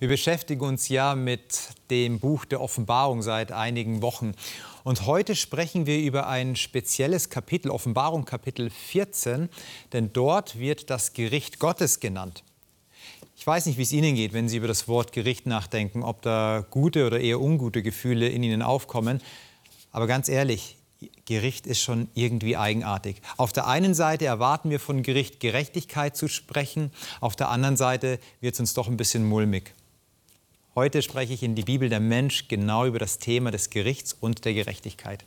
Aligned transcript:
Wir 0.00 0.08
beschäftigen 0.08 0.62
uns 0.62 0.88
ja 0.88 1.14
mit 1.14 1.58
dem 1.90 2.20
Buch 2.20 2.46
der 2.46 2.62
Offenbarung 2.62 3.20
seit 3.20 3.52
einigen 3.52 4.00
Wochen. 4.00 4.32
Und 4.82 5.04
heute 5.04 5.36
sprechen 5.36 5.84
wir 5.84 5.98
über 5.98 6.26
ein 6.26 6.56
spezielles 6.56 7.28
Kapitel, 7.28 7.70
Offenbarung 7.70 8.24
Kapitel 8.24 8.70
14, 8.70 9.50
denn 9.92 10.10
dort 10.14 10.58
wird 10.58 10.88
das 10.88 11.12
Gericht 11.12 11.58
Gottes 11.58 12.00
genannt. 12.00 12.44
Ich 13.36 13.46
weiß 13.46 13.66
nicht, 13.66 13.76
wie 13.76 13.82
es 13.82 13.92
Ihnen 13.92 14.14
geht, 14.14 14.32
wenn 14.32 14.48
Sie 14.48 14.56
über 14.56 14.68
das 14.68 14.88
Wort 14.88 15.12
Gericht 15.12 15.44
nachdenken, 15.44 16.02
ob 16.02 16.22
da 16.22 16.64
gute 16.70 17.06
oder 17.06 17.20
eher 17.20 17.38
ungute 17.38 17.82
Gefühle 17.82 18.26
in 18.30 18.42
Ihnen 18.42 18.62
aufkommen. 18.62 19.20
Aber 19.92 20.06
ganz 20.06 20.30
ehrlich, 20.30 20.78
Gericht 21.26 21.66
ist 21.66 21.82
schon 21.82 22.08
irgendwie 22.14 22.56
eigenartig. 22.56 23.20
Auf 23.36 23.52
der 23.52 23.66
einen 23.66 23.92
Seite 23.92 24.24
erwarten 24.24 24.70
wir 24.70 24.80
von 24.80 25.02
Gericht 25.02 25.40
Gerechtigkeit 25.40 26.16
zu 26.16 26.26
sprechen, 26.26 26.90
auf 27.20 27.36
der 27.36 27.50
anderen 27.50 27.76
Seite 27.76 28.18
wird 28.40 28.54
es 28.54 28.60
uns 28.60 28.72
doch 28.72 28.88
ein 28.88 28.96
bisschen 28.96 29.26
mulmig. 29.26 29.74
Heute 30.76 31.02
spreche 31.02 31.32
ich 31.32 31.42
in 31.42 31.56
die 31.56 31.64
Bibel 31.64 31.88
der 31.88 31.98
Mensch 31.98 32.46
genau 32.46 32.86
über 32.86 33.00
das 33.00 33.18
Thema 33.18 33.50
des 33.50 33.70
Gerichts 33.70 34.12
und 34.12 34.44
der 34.44 34.54
Gerechtigkeit. 34.54 35.24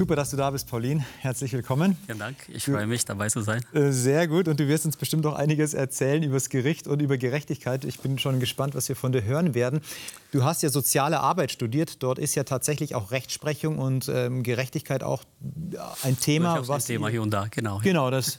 Super, 0.00 0.16
dass 0.16 0.30
du 0.30 0.38
da 0.38 0.50
bist, 0.50 0.66
Pauline. 0.66 1.04
Herzlich 1.18 1.52
willkommen. 1.52 1.94
Vielen 2.06 2.18
Dank. 2.18 2.34
Ich 2.48 2.64
freue 2.64 2.86
mich, 2.86 3.04
dabei 3.04 3.28
zu 3.28 3.42
sein. 3.42 3.62
Äh, 3.74 3.90
sehr 3.90 4.26
gut. 4.28 4.48
Und 4.48 4.58
du 4.58 4.66
wirst 4.66 4.86
uns 4.86 4.96
bestimmt 4.96 5.26
auch 5.26 5.34
einiges 5.34 5.74
erzählen 5.74 6.22
über 6.22 6.36
das 6.36 6.48
Gericht 6.48 6.88
und 6.88 7.02
über 7.02 7.18
Gerechtigkeit. 7.18 7.84
Ich 7.84 8.00
bin 8.00 8.18
schon 8.18 8.40
gespannt, 8.40 8.74
was 8.74 8.88
wir 8.88 8.96
von 8.96 9.12
dir 9.12 9.24
hören 9.24 9.52
werden. 9.52 9.82
Du 10.32 10.42
hast 10.42 10.62
ja 10.62 10.70
soziale 10.70 11.20
Arbeit 11.20 11.52
studiert. 11.52 12.02
Dort 12.02 12.18
ist 12.18 12.34
ja 12.34 12.44
tatsächlich 12.44 12.94
auch 12.94 13.10
Rechtsprechung 13.10 13.78
und 13.78 14.08
ähm, 14.08 14.42
Gerechtigkeit 14.42 15.02
auch 15.02 15.24
ein 16.02 16.18
Thema. 16.18 16.66
Was 16.66 16.84
ein 16.84 16.86
Thema 16.86 17.08
hier 17.08 17.20
und 17.20 17.30
da, 17.30 17.48
genau. 17.50 17.80
Genau, 17.82 18.10
das 18.10 18.38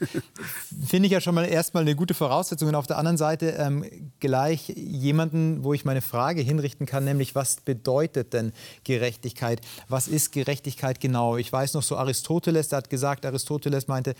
finde 0.84 1.06
ich 1.06 1.12
ja 1.12 1.20
schon 1.20 1.36
mal 1.36 1.44
erstmal 1.44 1.82
eine 1.82 1.94
gute 1.94 2.14
Voraussetzung. 2.14 2.70
Und 2.70 2.74
auf 2.74 2.88
der 2.88 2.98
anderen 2.98 3.18
Seite 3.18 3.50
ähm, 3.50 3.84
gleich 4.18 4.68
jemanden, 4.70 5.62
wo 5.62 5.74
ich 5.74 5.84
meine 5.84 6.00
Frage 6.00 6.40
hinrichten 6.40 6.86
kann, 6.86 7.04
nämlich 7.04 7.36
was 7.36 7.56
bedeutet 7.56 8.32
denn 8.32 8.52
Gerechtigkeit? 8.82 9.60
Was 9.88 10.08
ist 10.08 10.32
Gerechtigkeit 10.32 10.98
genau? 10.98 11.36
Ich 11.36 11.51
weiß 11.52 11.74
noch 11.74 11.82
so 11.82 11.96
Aristoteles, 11.96 12.68
der 12.68 12.78
hat 12.78 12.90
gesagt, 12.90 13.26
Aristoteles 13.26 13.86
meinte, 13.88 14.14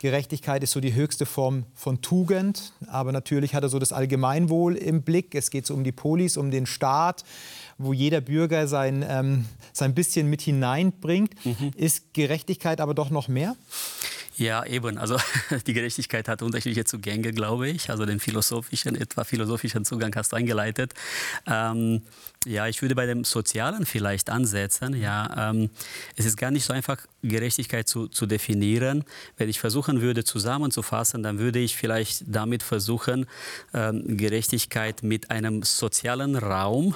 Gerechtigkeit 0.00 0.62
ist 0.62 0.72
so 0.72 0.80
die 0.80 0.94
höchste 0.94 1.26
Form 1.26 1.64
von 1.74 2.00
Tugend, 2.00 2.72
aber 2.86 3.10
natürlich 3.10 3.54
hat 3.54 3.64
er 3.64 3.68
so 3.68 3.80
das 3.80 3.92
Allgemeinwohl 3.92 4.76
im 4.76 5.02
Blick. 5.02 5.34
Es 5.34 5.50
geht 5.50 5.66
so 5.66 5.74
um 5.74 5.82
die 5.82 5.90
Polis, 5.92 6.36
um 6.36 6.52
den 6.52 6.66
Staat, 6.66 7.24
wo 7.78 7.92
jeder 7.92 8.20
Bürger 8.20 8.68
sein, 8.68 9.04
ähm, 9.08 9.46
sein 9.72 9.94
bisschen 9.94 10.30
mit 10.30 10.40
hineinbringt. 10.40 11.34
Mhm. 11.44 11.72
Ist 11.74 12.14
Gerechtigkeit 12.14 12.80
aber 12.80 12.94
doch 12.94 13.10
noch 13.10 13.26
mehr? 13.26 13.56
Ja, 14.38 14.64
eben. 14.64 14.98
Also 14.98 15.16
die 15.66 15.72
Gerechtigkeit 15.72 16.28
hat 16.28 16.42
unterschiedliche 16.42 16.84
Zugänge, 16.84 17.32
glaube 17.32 17.68
ich. 17.68 17.90
Also 17.90 18.06
den 18.06 18.20
philosophischen, 18.20 18.94
etwa 18.94 19.24
philosophischen 19.24 19.84
Zugang 19.84 20.14
hast 20.14 20.32
du 20.32 20.36
eingeleitet. 20.36 20.94
Ähm, 21.48 22.02
ja, 22.46 22.68
ich 22.68 22.80
würde 22.80 22.94
bei 22.94 23.04
dem 23.04 23.24
Sozialen 23.24 23.84
vielleicht 23.84 24.30
ansetzen. 24.30 24.94
Ja, 24.94 25.50
ähm, 25.50 25.70
es 26.14 26.24
ist 26.24 26.36
gar 26.36 26.52
nicht 26.52 26.64
so 26.64 26.72
einfach, 26.72 26.98
Gerechtigkeit 27.22 27.88
zu, 27.88 28.06
zu 28.06 28.26
definieren. 28.26 29.04
Wenn 29.36 29.48
ich 29.48 29.58
versuchen 29.58 30.00
würde, 30.00 30.22
zusammenzufassen, 30.22 31.24
dann 31.24 31.40
würde 31.40 31.58
ich 31.58 31.76
vielleicht 31.76 32.22
damit 32.28 32.62
versuchen, 32.62 33.26
ähm, 33.74 34.16
Gerechtigkeit 34.16 35.02
mit 35.02 35.32
einem 35.32 35.64
sozialen 35.64 36.36
Raum, 36.36 36.94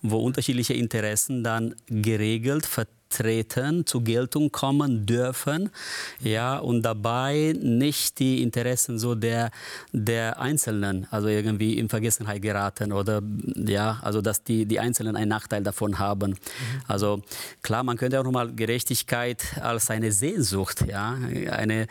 wo 0.00 0.18
unterschiedliche 0.18 0.74
Interessen 0.74 1.42
dann 1.42 1.74
geregelt, 1.88 2.66
vertreten 2.66 3.03
treten, 3.08 3.86
zur 3.86 4.02
Geltung 4.02 4.50
kommen 4.50 5.06
dürfen, 5.06 5.70
ja, 6.20 6.58
und 6.58 6.82
dabei 6.82 7.54
nicht 7.60 8.18
die 8.18 8.42
Interessen 8.42 8.98
so 8.98 9.14
der, 9.14 9.50
der 9.92 10.40
Einzelnen, 10.40 11.06
also 11.10 11.28
irgendwie 11.28 11.78
in 11.78 11.88
Vergessenheit 11.88 12.42
geraten 12.42 12.92
oder, 12.92 13.22
ja, 13.54 13.98
also 14.02 14.20
dass 14.20 14.42
die, 14.42 14.66
die 14.66 14.80
Einzelnen 14.80 15.16
einen 15.16 15.28
Nachteil 15.28 15.62
davon 15.62 15.98
haben. 15.98 16.30
Mhm. 16.30 16.36
Also 16.86 17.22
klar, 17.62 17.82
man 17.84 17.96
könnte 17.96 18.18
auch 18.18 18.24
nochmal 18.24 18.52
Gerechtigkeit 18.52 19.44
als 19.60 19.90
eine 19.90 20.10
Sehnsucht, 20.10 20.84
ja, 20.86 21.16
eine, 21.50 21.86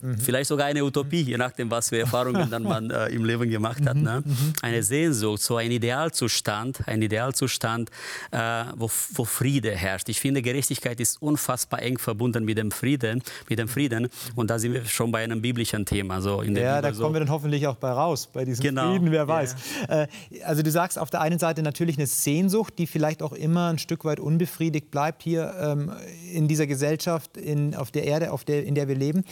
mhm. 0.00 0.18
vielleicht 0.18 0.48
sogar 0.48 0.66
eine 0.66 0.84
Utopie, 0.84 1.22
je 1.22 1.36
nachdem, 1.36 1.70
was 1.70 1.90
für 1.90 1.98
Erfahrungen 1.98 2.50
dann 2.50 2.62
man 2.62 2.90
äh, 2.90 3.08
im 3.08 3.24
Leben 3.24 3.48
gemacht 3.48 3.86
hat, 3.86 3.96
ne? 3.96 4.22
Mhm. 4.24 4.30
mhm. 4.30 4.52
eine 4.62 4.82
Sehnsucht, 4.82 5.42
so 5.42 5.56
ein 5.56 5.70
Idealzustand, 5.70 6.86
ein 6.86 7.02
Idealzustand, 7.02 7.90
äh, 8.30 8.64
wo, 8.76 8.90
wo 9.14 9.24
Friede 9.24 9.70
herrscht. 9.70 10.08
Ich 10.08 10.20
finde, 10.20 10.42
Gerechtigkeit 10.56 10.98
ist 11.00 11.20
unfassbar 11.20 11.82
eng 11.82 11.98
verbunden 11.98 12.42
mit 12.46 12.56
dem 12.56 12.70
Frieden, 12.70 13.22
mit 13.50 13.58
dem 13.58 13.68
Frieden. 13.68 14.08
Und 14.36 14.48
da 14.48 14.58
sind 14.58 14.72
wir 14.72 14.86
schon 14.86 15.12
bei 15.12 15.22
einem 15.22 15.42
biblischen 15.42 15.84
Thema. 15.84 16.22
So 16.22 16.40
in 16.40 16.56
ja, 16.56 16.80
da 16.80 16.92
kommen 16.92 16.94
so. 16.94 17.12
wir 17.12 17.20
dann 17.20 17.28
hoffentlich 17.28 17.66
auch 17.66 17.76
bei 17.76 17.90
raus, 17.90 18.26
bei 18.32 18.46
diesem 18.46 18.62
genau. 18.62 18.90
Frieden, 18.90 19.10
wer 19.10 19.28
weiß. 19.28 19.54
Ja. 19.86 20.04
Äh, 20.04 20.08
also 20.44 20.62
du 20.62 20.70
sagst 20.70 20.98
auf 20.98 21.10
der 21.10 21.20
einen 21.20 21.38
Seite 21.38 21.62
natürlich 21.62 21.98
eine 21.98 22.06
Sehnsucht, 22.06 22.78
die 22.78 22.86
vielleicht 22.86 23.22
auch 23.22 23.34
immer 23.34 23.68
ein 23.68 23.78
Stück 23.78 24.06
weit 24.06 24.18
unbefriedigt 24.18 24.90
bleibt 24.90 25.22
hier 25.22 25.54
ähm, 25.60 25.92
in 26.32 26.48
dieser 26.48 26.66
Gesellschaft, 26.66 27.36
in, 27.36 27.74
auf 27.74 27.90
der 27.90 28.04
Erde, 28.04 28.32
auf 28.32 28.44
der, 28.44 28.64
in 28.64 28.74
der 28.74 28.88
wir 28.88 28.94
leben. 28.94 29.24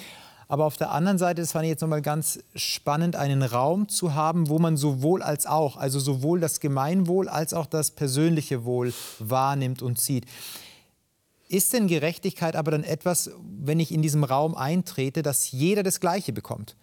Aber 0.46 0.66
auf 0.66 0.76
der 0.76 0.90
anderen 0.90 1.16
Seite, 1.16 1.40
das 1.40 1.52
fand 1.52 1.64
ich 1.64 1.70
jetzt 1.70 1.80
nochmal 1.80 2.02
ganz 2.02 2.38
spannend, 2.54 3.16
einen 3.16 3.42
Raum 3.42 3.88
zu 3.88 4.14
haben, 4.14 4.50
wo 4.50 4.58
man 4.58 4.76
sowohl 4.76 5.22
als 5.22 5.46
auch, 5.46 5.78
also 5.78 5.98
sowohl 5.98 6.38
das 6.38 6.60
Gemeinwohl 6.60 7.30
als 7.30 7.54
auch 7.54 7.64
das 7.64 7.92
persönliche 7.92 8.66
Wohl 8.66 8.92
wahrnimmt 9.20 9.80
und 9.80 9.98
sieht. 9.98 10.26
Ist 11.48 11.72
denn 11.72 11.86
Gerechtigkeit 11.86 12.56
aber 12.56 12.70
dann 12.70 12.84
etwas, 12.84 13.30
wenn 13.42 13.80
ich 13.80 13.92
in 13.92 14.02
diesem 14.02 14.24
Raum 14.24 14.54
eintrete, 14.54 15.22
dass 15.22 15.50
jeder 15.50 15.82
das 15.82 16.00
Gleiche 16.00 16.32
bekommt? 16.32 16.76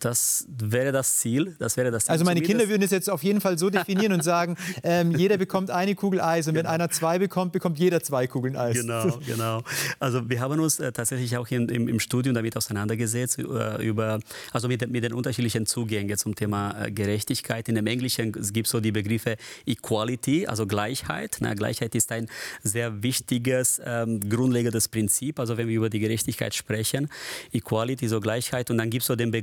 Das 0.00 0.46
wäre 0.48 0.92
das 0.92 1.18
Ziel. 1.18 1.56
Das 1.58 1.76
wäre 1.76 1.90
das 1.90 2.06
Ziel. 2.06 2.12
Also 2.12 2.24
meine 2.24 2.40
Kinder 2.40 2.68
würden 2.68 2.82
es 2.82 2.90
jetzt 2.90 3.10
auf 3.10 3.22
jeden 3.22 3.42
Fall 3.42 3.58
so 3.58 3.68
definieren 3.68 4.12
und 4.12 4.24
sagen, 4.24 4.56
ähm, 4.82 5.12
jeder 5.12 5.36
bekommt 5.36 5.70
eine 5.70 5.94
Kugel 5.94 6.22
Eis 6.22 6.48
und 6.48 6.54
genau. 6.54 6.64
wenn 6.64 6.74
einer 6.74 6.88
zwei 6.90 7.18
bekommt, 7.18 7.52
bekommt 7.52 7.78
jeder 7.78 8.02
zwei 8.02 8.26
Kugeln 8.26 8.56
Eis. 8.56 8.76
Genau, 8.76 9.18
genau. 9.26 9.62
Also 9.98 10.28
wir 10.30 10.40
haben 10.40 10.58
uns 10.58 10.80
äh, 10.80 10.90
tatsächlich 10.92 11.36
auch 11.36 11.46
in, 11.48 11.68
im, 11.68 11.86
im, 11.86 12.00
Studium 12.00 12.34
damit 12.34 12.56
auseinandergesetzt, 12.56 13.38
äh, 13.38 13.86
über, 13.86 14.20
also 14.52 14.68
mit, 14.68 14.88
mit, 14.90 15.04
den 15.04 15.12
unterschiedlichen 15.12 15.66
Zugängen 15.66 16.16
zum 16.16 16.34
Thema 16.34 16.86
äh, 16.86 16.90
Gerechtigkeit. 16.90 17.68
In 17.68 17.74
dem 17.74 17.86
Englischen 17.86 18.32
gibt 18.32 18.66
es 18.66 18.70
so 18.70 18.80
die 18.80 18.92
Begriffe 18.92 19.36
Equality, 19.66 20.46
also 20.46 20.66
Gleichheit. 20.66 21.36
Na, 21.40 21.52
Gleichheit 21.52 21.94
ist 21.94 22.10
ein 22.10 22.28
sehr 22.62 23.02
wichtiges, 23.02 23.82
ähm, 23.84 24.20
grundlegendes 24.20 24.88
Prinzip, 24.88 25.38
also 25.38 25.58
wenn 25.58 25.68
wir 25.68 25.76
über 25.76 25.90
die 25.90 26.00
Gerechtigkeit 26.00 26.54
sprechen. 26.54 27.10
Equality, 27.52 28.08
so 28.08 28.20
Gleichheit 28.20 28.70
und 28.70 28.78
dann 28.78 28.88
gibt 28.88 29.02
es 29.02 29.08
so 29.08 29.16
den 29.16 29.30
Begriff 29.30 29.39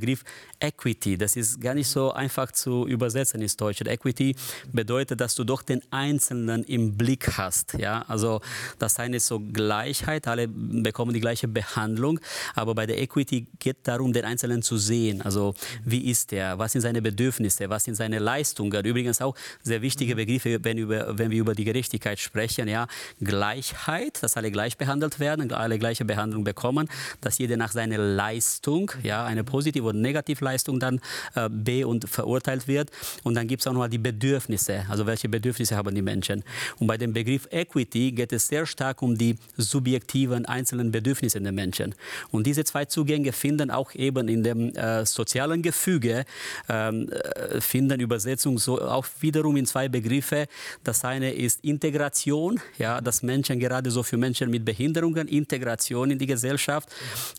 Equity. 0.59 1.17
Das 1.17 1.35
ist 1.35 1.61
gar 1.61 1.73
nicht 1.73 1.87
so 1.87 2.11
einfach 2.11 2.51
zu 2.51 2.87
übersetzen 2.87 3.41
ins 3.41 3.57
Deutsche. 3.57 3.85
Equity 3.85 4.35
bedeutet, 4.71 5.21
dass 5.21 5.35
du 5.35 5.43
doch 5.43 5.61
den 5.61 5.81
Einzelnen 5.91 6.63
im 6.63 6.97
Blick 6.97 7.37
hast. 7.37 7.73
Ja? 7.73 8.03
Also 8.07 8.41
das 8.79 8.99
eine 8.99 9.17
ist 9.17 9.27
so 9.27 9.39
Gleichheit, 9.39 10.27
alle 10.27 10.47
bekommen 10.47 11.13
die 11.13 11.19
gleiche 11.19 11.47
Behandlung, 11.47 12.19
aber 12.55 12.75
bei 12.75 12.85
der 12.85 12.99
Equity 13.01 13.47
geht 13.59 13.77
es 13.77 13.83
darum, 13.83 14.13
den 14.13 14.25
Einzelnen 14.25 14.61
zu 14.61 14.77
sehen. 14.77 15.21
Also 15.21 15.55
wie 15.83 16.09
ist 16.09 16.33
er, 16.33 16.57
was 16.57 16.71
sind 16.71 16.81
seine 16.81 17.01
Bedürfnisse, 17.01 17.69
was 17.69 17.83
sind 17.83 17.95
seine 17.95 18.19
Leistungen. 18.19 18.85
Übrigens 18.85 19.21
auch 19.21 19.35
sehr 19.63 19.81
wichtige 19.81 20.15
Begriffe, 20.15 20.59
wenn, 20.63 20.77
über, 20.77 21.17
wenn 21.17 21.31
wir 21.31 21.39
über 21.39 21.55
die 21.55 21.65
Gerechtigkeit 21.65 22.19
sprechen. 22.19 22.67
Ja? 22.67 22.87
Gleichheit, 23.21 24.21
dass 24.21 24.37
alle 24.37 24.51
gleich 24.51 24.77
behandelt 24.77 25.19
werden, 25.19 25.51
alle 25.51 25.79
gleiche 25.79 26.05
Behandlung 26.05 26.43
bekommen, 26.43 26.89
dass 27.21 27.37
jeder 27.37 27.57
nach 27.57 27.71
seiner 27.71 27.97
Leistung, 27.97 28.91
ja, 29.03 29.25
eine 29.25 29.43
positive 29.43 29.86
oder 29.87 29.97
Negativleistung 29.97 30.79
dann 30.79 30.99
äh, 31.35 31.49
be- 31.49 31.87
und 31.87 32.07
verurteilt 32.09 32.67
wird. 32.67 32.91
Und 33.23 33.35
dann 33.35 33.47
gibt 33.47 33.61
es 33.61 33.67
auch 33.67 33.73
noch 33.73 33.87
die 33.87 33.97
Bedürfnisse, 33.97 34.85
also 34.89 35.05
welche 35.05 35.29
Bedürfnisse 35.29 35.75
haben 35.75 35.93
die 35.93 36.01
Menschen. 36.01 36.43
Und 36.79 36.87
bei 36.87 36.97
dem 36.97 37.13
Begriff 37.13 37.47
Equity 37.51 38.11
geht 38.11 38.33
es 38.33 38.47
sehr 38.47 38.65
stark 38.65 39.01
um 39.01 39.17
die 39.17 39.35
subjektiven 39.57 40.45
einzelnen 40.45 40.91
Bedürfnisse 40.91 41.41
der 41.41 41.51
Menschen. 41.51 41.95
Und 42.31 42.45
diese 42.47 42.63
zwei 42.63 42.85
Zugänge 42.85 43.31
finden 43.31 43.71
auch 43.71 43.93
eben 43.95 44.27
in 44.27 44.43
dem 44.43 44.75
äh, 44.75 45.05
sozialen 45.05 45.61
Gefüge, 45.61 46.25
ähm, 46.69 47.09
äh, 47.09 47.61
finden 47.61 47.99
Übersetzung 47.99 48.57
so 48.57 48.81
auch 48.81 49.05
wiederum 49.19 49.57
in 49.57 49.65
zwei 49.65 49.87
Begriffe. 49.89 50.47
Das 50.83 51.03
eine 51.03 51.33
ist 51.33 51.63
Integration, 51.63 52.59
ja, 52.77 53.01
dass 53.01 53.23
Menschen 53.23 53.59
gerade 53.59 53.91
so 53.91 54.03
für 54.03 54.17
Menschen 54.17 54.49
mit 54.49 54.65
Behinderungen, 54.65 55.27
Integration 55.27 56.11
in 56.11 56.19
die 56.19 56.25
Gesellschaft, 56.25 56.89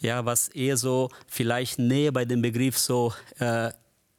ja, 0.00 0.24
was 0.24 0.48
eher 0.48 0.76
so 0.76 1.10
vielleicht 1.26 1.78
näher 1.78 2.12
bei 2.12 2.24
dem 2.38 2.42
Begriff 2.42 2.78
so 2.78 3.12
äh, 3.38 3.70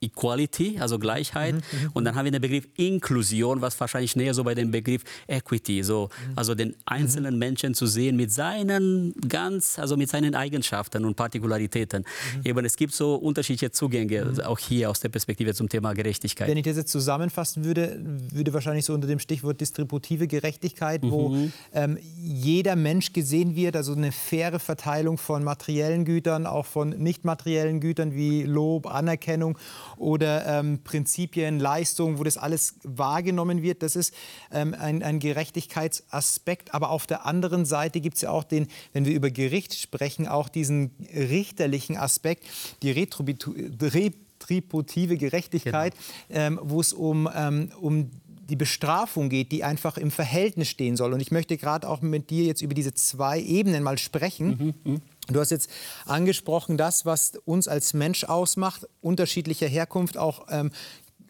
Equality, 0.02 0.78
also 0.80 0.98
Gleichheit. 0.98 1.56
Mhm, 1.56 1.60
mhm, 1.60 1.90
und 1.94 2.06
dann 2.06 2.16
haben 2.16 2.26
wir 2.26 2.32
den 2.32 2.42
Begriff 2.42 2.68
Inklusion, 2.78 3.62
was 3.62 3.80
wahrscheinlich 3.80 4.16
näher 4.16 4.34
so 4.34 4.44
bei 4.44 4.56
dem 4.56 4.72
Begriff 4.72 5.04
Equity, 5.28 5.84
so, 5.84 6.10
mhm. 6.30 6.38
also 6.38 6.56
den 6.56 6.76
einzelnen 6.86 7.34
mhm. 7.34 7.40
Menschen 7.40 7.74
zu 7.74 7.86
sehen 7.86 8.16
mit 8.16 8.32
seinen 8.32 9.14
ganz, 9.28 9.78
also 9.78 9.98
mit 9.98 10.10
seinen 10.10 10.36
Eigenschaften 10.36 11.04
und 11.04 11.16
Partikularitäten. 11.16 12.06
Mhm. 12.38 12.42
Eben, 12.46 12.66
es 12.66 12.78
gibt 12.78 12.94
so 12.94 13.16
unterschiedliche 13.16 13.72
Zugänge, 13.72 14.26
mhm. 14.26 14.40
auch 14.42 14.60
hier 14.60 14.90
aus 14.90 15.02
der 15.02 15.10
Perspektive 15.10 15.54
zum 15.54 15.68
Thema 15.68 15.94
Gerechtigkeit. 15.94 16.48
Wenn 16.48 16.58
ich 16.58 16.66
das 16.66 16.78
jetzt 16.78 16.92
zusammenfassen 16.92 17.66
würde, 17.66 18.00
würde 18.32 18.54
wahrscheinlich 18.54 18.86
so 18.86 18.94
unter 18.94 19.08
dem 19.08 19.20
Stichwort 19.20 19.60
distributive 19.60 20.28
Gerechtigkeit, 20.28 21.02
wo 21.04 21.36
ähm, 21.74 21.98
jeder 22.18 22.78
Mensch 22.78 23.12
gesehen 23.12 23.56
wird, 23.56 23.76
also 23.76 23.94
eine 23.94 24.14
faire 24.14 24.60
Verteilung 24.60 25.18
von 25.18 25.44
materiellen 25.44 26.06
Gütern, 26.06 26.46
auch 26.46 26.66
von 26.66 26.90
nicht 26.90 27.26
materiellen 27.26 27.82
Gütern 27.82 28.14
wie 28.14 28.44
Lob, 28.44 28.88
Anerkennung 28.88 29.58
oder 30.00 30.60
ähm, 30.60 30.80
Prinzipien, 30.84 31.60
Leistungen, 31.60 32.18
wo 32.18 32.24
das 32.24 32.38
alles 32.38 32.76
wahrgenommen 32.84 33.62
wird. 33.62 33.84
Das 33.84 33.96
ist 33.96 34.14
ähm, 34.52 34.74
ein, 34.74 35.04
ein, 35.04 35.20
Gerechtigkeitsaspekt. 35.20 36.74
Aber 36.74 36.90
auf 36.90 37.06
der 37.06 37.26
anderen 37.26 37.66
Seite 37.66 38.00
gibt 38.00 38.16
es 38.16 38.22
ja 38.22 38.32
auch 38.32 38.44
den, 38.44 38.68
wenn 38.94 39.06
wir 39.06 39.14
über 39.14 39.30
Gericht 39.30 39.76
sprechen, 39.76 40.28
auch 40.28 40.50
diesen 40.50 40.92
richterlichen 41.14 41.98
Aspekt, 41.98 42.46
die 42.82 42.92
retributive 42.92 45.18
Gerechtigkeit, 45.18 45.94
genau. 46.30 46.40
ähm, 46.40 46.60
wo 46.64 46.82
es 46.82 46.94
um, 46.94 47.30
ähm, 47.36 47.72
um 47.80 48.10
die 48.50 48.56
Bestrafung 48.56 49.30
geht, 49.30 49.52
die 49.52 49.64
einfach 49.64 49.98
im 49.98 50.12
Verhältnis 50.12 50.70
stehen 50.70 50.96
soll. 50.96 51.14
Und 51.14 51.20
ich 51.20 51.32
möchte 51.32 51.58
gerade 51.58 51.88
auch 51.88 52.02
mit 52.02 52.30
dir 52.30 52.46
jetzt 52.46 52.62
über 52.62 52.74
diese 52.74 52.94
zwei 52.94 53.40
Ebenen 53.40 53.84
mal 53.84 53.98
sprechen. 53.98 54.74
Mhm, 54.84 54.94
mh. 54.94 55.00
Du 55.34 55.40
hast 55.40 55.52
jetzt 55.52 55.70
angesprochen, 56.06 56.78
das, 56.78 57.06
was 57.06 57.34
uns 57.46 57.68
als 57.68 57.94
Mensch 57.94 58.24
ausmacht, 58.24 58.88
unterschiedlicher 59.02 59.68
Herkunft, 59.68 60.18
auch 60.18 60.48
ähm, 60.50 60.72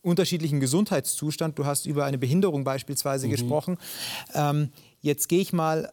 unterschiedlichen 0.01 0.59
Gesundheitszustand. 0.59 1.59
Du 1.59 1.65
hast 1.65 1.85
über 1.85 2.05
eine 2.05 2.17
Behinderung 2.17 2.63
beispielsweise 2.63 3.27
mhm. 3.27 3.31
gesprochen. 3.31 3.77
Ähm, 4.33 4.71
jetzt 5.01 5.27
gehe 5.29 5.41
ich 5.41 5.53
mal 5.53 5.91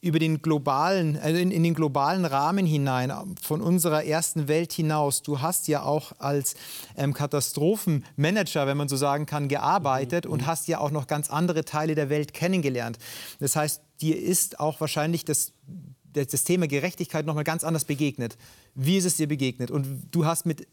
über 0.00 0.18
den 0.18 0.42
globalen, 0.42 1.18
also 1.18 1.38
in, 1.38 1.50
in, 1.50 1.62
den 1.62 1.74
globalen 1.74 2.24
Rahmen 2.24 2.66
hinein, 2.66 3.12
von 3.42 3.60
unserer 3.60 4.04
ersten 4.04 4.46
Welt 4.46 4.72
hinaus. 4.72 5.22
Du 5.22 5.40
hast 5.40 5.68
ja 5.68 5.82
auch 5.82 6.12
als 6.18 6.54
ähm, 6.96 7.12
Katastrophenmanager, 7.12 8.66
wenn 8.66 8.76
man 8.76 8.88
so 8.88 8.96
sagen 8.96 9.26
kann, 9.26 9.48
gearbeitet 9.48 10.26
mhm. 10.26 10.32
und 10.32 10.46
hast 10.46 10.68
ja 10.68 10.78
auch 10.78 10.90
noch 10.90 11.06
ganz 11.06 11.30
andere 11.30 11.64
Teile 11.64 11.94
der 11.94 12.08
Welt 12.08 12.34
kennengelernt. 12.34 12.98
Das 13.40 13.56
heißt, 13.56 13.80
dir 14.00 14.20
ist 14.20 14.60
auch 14.60 14.80
wahrscheinlich 14.80 15.24
das 15.24 15.52
das 16.16 16.44
Thema 16.44 16.66
Gerechtigkeit 16.66 17.26
noch 17.26 17.34
mal 17.34 17.44
ganz 17.44 17.64
anders 17.64 17.84
begegnet. 17.84 18.36
Wie 18.74 18.96
ist 18.96 19.04
es 19.04 19.16
dir 19.16 19.28
begegnet? 19.28 19.70
Und 19.70 20.08
du 20.10 20.24
hast 20.24 20.46
mit 20.46 20.66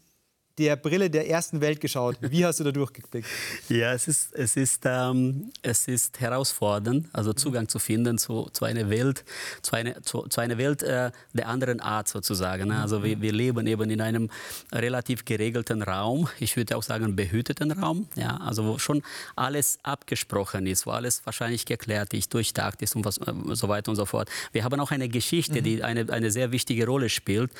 der 0.58 0.76
Brille 0.76 1.10
der 1.10 1.28
ersten 1.28 1.60
Welt 1.60 1.80
geschaut. 1.80 2.16
Wie 2.20 2.44
hast 2.44 2.60
du 2.60 2.64
da 2.64 2.72
durchgeblickt? 2.72 3.28
Ja, 3.68 3.92
es 3.92 4.08
ist, 4.08 4.34
es 4.34 4.56
ist, 4.56 4.82
ähm, 4.84 5.50
es 5.62 5.88
ist 5.88 6.20
herausfordernd, 6.20 7.08
also 7.12 7.32
Zugang 7.32 7.68
zu 7.68 7.78
finden 7.78 8.18
zu, 8.18 8.48
zu 8.52 8.64
einer 8.64 8.90
Welt, 8.90 9.24
zu 9.62 9.74
einer, 9.74 10.02
zu, 10.02 10.22
zu 10.28 10.40
einer 10.40 10.58
Welt 10.58 10.82
äh, 10.82 11.10
der 11.32 11.48
anderen 11.48 11.80
Art 11.80 12.08
sozusagen. 12.08 12.68
Ne? 12.68 12.80
Also 12.80 13.02
wir, 13.02 13.20
wir 13.20 13.32
leben 13.32 13.66
eben 13.66 13.90
in 13.90 14.00
einem 14.00 14.30
relativ 14.72 15.24
geregelten 15.24 15.82
Raum, 15.82 16.28
ich 16.38 16.56
würde 16.56 16.76
auch 16.76 16.82
sagen 16.82 17.16
behüteten 17.16 17.72
Raum, 17.72 18.06
ja, 18.16 18.36
also 18.36 18.64
wo 18.64 18.78
schon 18.78 19.02
alles 19.34 19.78
abgesprochen 19.82 20.66
ist, 20.66 20.86
wo 20.86 20.90
alles 20.90 21.24
wahrscheinlich 21.24 21.64
geklärt 21.66 22.12
ist, 22.14 22.32
durchdacht 22.34 22.82
ist 22.82 22.94
und 22.94 23.04
was, 23.04 23.18
äh, 23.18 23.32
so 23.52 23.68
weiter 23.68 23.90
und 23.90 23.96
so 23.96 24.04
fort. 24.04 24.28
Wir 24.52 24.62
haben 24.62 24.78
auch 24.78 24.90
eine 24.90 25.08
Geschichte, 25.08 25.60
mhm. 25.60 25.64
die 25.64 25.82
eine, 25.82 26.12
eine 26.12 26.30
sehr 26.30 26.52
wichtige 26.52 26.86
Rolle 26.86 27.08
spielt. 27.08 27.50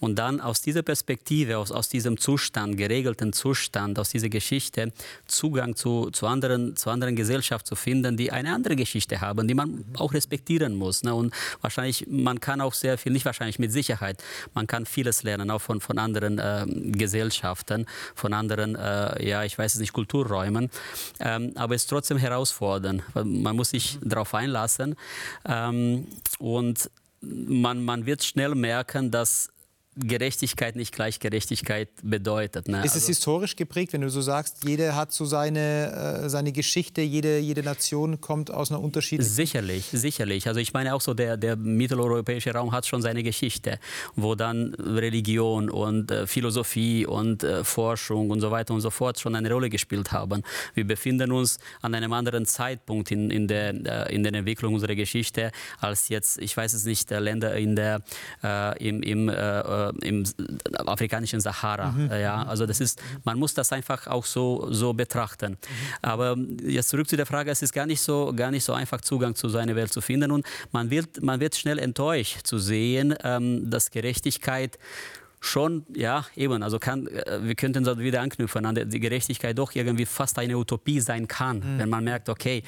Und 0.00 0.18
dann 0.18 0.40
aus 0.40 0.60
dieser 0.60 0.82
Perspektive, 0.82 1.58
aus, 1.58 1.70
aus 1.70 1.88
diesem 1.88 2.18
Zustand, 2.18 2.33
Zustand, 2.34 2.76
geregelten 2.76 3.32
Zustand, 3.32 3.96
aus 3.96 4.10
dieser 4.10 4.28
Geschichte 4.28 4.92
Zugang 5.26 5.76
zu, 5.76 6.10
zu, 6.10 6.26
anderen, 6.26 6.74
zu 6.74 6.90
anderen 6.90 7.14
Gesellschaften 7.14 7.66
zu 7.66 7.76
finden, 7.76 8.16
die 8.16 8.32
eine 8.32 8.52
andere 8.52 8.74
Geschichte 8.74 9.20
haben, 9.20 9.46
die 9.46 9.54
man 9.54 9.84
auch 9.96 10.12
respektieren 10.14 10.74
muss. 10.74 11.04
Ne? 11.04 11.14
Und 11.14 11.32
wahrscheinlich, 11.60 12.06
man 12.08 12.40
kann 12.40 12.60
auch 12.60 12.74
sehr 12.74 12.98
viel, 12.98 13.12
nicht 13.12 13.24
wahrscheinlich 13.24 13.60
mit 13.60 13.70
Sicherheit, 13.70 14.20
man 14.52 14.66
kann 14.66 14.84
vieles 14.84 15.22
lernen, 15.22 15.48
auch 15.52 15.60
von, 15.60 15.80
von 15.80 15.96
anderen 15.98 16.40
äh, 16.40 16.66
Gesellschaften, 16.66 17.86
von 18.16 18.32
anderen, 18.32 18.74
äh, 18.74 19.28
ja, 19.28 19.44
ich 19.44 19.56
weiß 19.56 19.74
es 19.74 19.80
nicht, 19.80 19.92
Kulturräumen. 19.92 20.70
Ähm, 21.20 21.52
aber 21.54 21.76
es 21.76 21.82
ist 21.82 21.90
trotzdem 21.90 22.18
herausfordernd. 22.18 23.04
Man 23.14 23.54
muss 23.54 23.70
sich 23.70 23.98
darauf 24.02 24.34
einlassen. 24.34 24.96
Ähm, 25.44 26.08
und 26.40 26.90
man, 27.20 27.84
man 27.84 28.06
wird 28.06 28.24
schnell 28.24 28.54
merken, 28.54 29.10
dass 29.10 29.53
Gerechtigkeit 29.96 30.76
nicht 30.76 30.94
gleich 30.94 31.20
Gerechtigkeit 31.20 31.88
bedeutet. 32.02 32.68
Ne? 32.68 32.78
Ist 32.78 32.92
es 32.92 33.02
also, 33.02 33.08
historisch 33.08 33.56
geprägt, 33.56 33.92
wenn 33.92 34.00
du 34.00 34.10
so 34.10 34.20
sagst, 34.20 34.64
jeder 34.64 34.96
hat 34.96 35.12
so 35.12 35.24
seine, 35.24 36.24
äh, 36.24 36.28
seine 36.28 36.52
Geschichte, 36.52 37.00
jede, 37.00 37.38
jede 37.38 37.62
Nation 37.62 38.20
kommt 38.20 38.50
aus 38.50 38.70
einer 38.70 38.80
unterschiedlichen... 38.80 39.32
Sicherlich, 39.32 39.86
sicherlich. 39.92 40.48
Also 40.48 40.60
ich 40.60 40.72
meine 40.72 40.94
auch 40.94 41.00
so, 41.00 41.14
der, 41.14 41.36
der 41.36 41.56
mitteleuropäische 41.56 42.52
Raum 42.52 42.72
hat 42.72 42.86
schon 42.86 43.02
seine 43.02 43.22
Geschichte, 43.22 43.78
wo 44.16 44.34
dann 44.34 44.74
Religion 44.74 45.70
und 45.70 46.10
äh, 46.10 46.26
Philosophie 46.26 47.06
und 47.06 47.44
äh, 47.44 47.62
Forschung 47.62 48.30
und 48.30 48.40
so 48.40 48.50
weiter 48.50 48.74
und 48.74 48.80
so 48.80 48.90
fort 48.90 49.20
schon 49.20 49.34
eine 49.36 49.50
Rolle 49.50 49.70
gespielt 49.70 50.12
haben. 50.12 50.42
Wir 50.74 50.86
befinden 50.86 51.30
uns 51.30 51.58
an 51.82 51.94
einem 51.94 52.12
anderen 52.12 52.46
Zeitpunkt 52.46 53.10
in, 53.12 53.30
in, 53.30 53.46
der, 53.46 53.74
äh, 54.08 54.14
in 54.14 54.24
der 54.24 54.34
Entwicklung 54.34 54.74
unserer 54.74 54.94
Geschichte 54.94 55.52
als 55.78 56.08
jetzt, 56.08 56.38
ich 56.38 56.56
weiß 56.56 56.72
es 56.72 56.84
nicht, 56.84 57.10
Länder 57.10 57.54
in 57.56 57.76
der, 57.76 58.00
äh, 58.42 58.88
im, 58.88 59.02
im 59.02 59.28
äh, 59.92 60.06
äh, 60.06 60.08
im 60.08 60.24
afrikanischen 60.86 61.40
Sahara. 61.40 61.92
Mhm. 61.92 62.10
Ja, 62.10 62.42
also 62.42 62.66
das 62.66 62.80
ist, 62.80 63.00
man 63.24 63.38
muss 63.38 63.54
das 63.54 63.72
einfach 63.72 64.06
auch 64.06 64.24
so, 64.24 64.68
so 64.70 64.92
betrachten. 64.92 65.52
Mhm. 65.52 65.56
Aber 66.02 66.36
jetzt 66.62 66.90
zurück 66.90 67.08
zu 67.08 67.16
der 67.16 67.26
Frage, 67.26 67.50
es 67.50 67.62
ist 67.62 67.72
gar 67.72 67.86
nicht 67.86 68.00
so, 68.00 68.32
gar 68.34 68.50
nicht 68.50 68.64
so 68.64 68.72
einfach 68.72 69.00
Zugang 69.00 69.34
zu 69.34 69.48
seiner 69.48 69.76
Welt 69.76 69.92
zu 69.92 70.00
finden 70.00 70.30
und 70.30 70.46
man 70.72 70.90
wird, 70.90 71.22
man 71.22 71.40
wird 71.40 71.56
schnell 71.56 71.78
enttäuscht 71.78 72.46
zu 72.46 72.58
sehen, 72.58 73.14
ähm, 73.22 73.70
dass 73.70 73.90
Gerechtigkeit 73.90 74.78
schon, 75.40 75.84
ja, 75.94 76.24
eben, 76.36 76.62
also 76.62 76.78
kann, 76.78 77.06
äh, 77.06 77.40
wir 77.42 77.54
könnten 77.54 77.84
so 77.84 77.98
wieder 77.98 78.20
anknüpfen 78.20 78.64
an 78.64 78.74
die 78.74 79.00
Gerechtigkeit 79.00 79.58
doch 79.58 79.74
irgendwie 79.74 80.06
fast 80.06 80.38
eine 80.38 80.56
Utopie 80.56 81.00
sein 81.00 81.28
kann, 81.28 81.58
mhm. 81.58 81.78
wenn 81.78 81.88
man 81.88 82.04
merkt, 82.04 82.28
okay, 82.28 82.62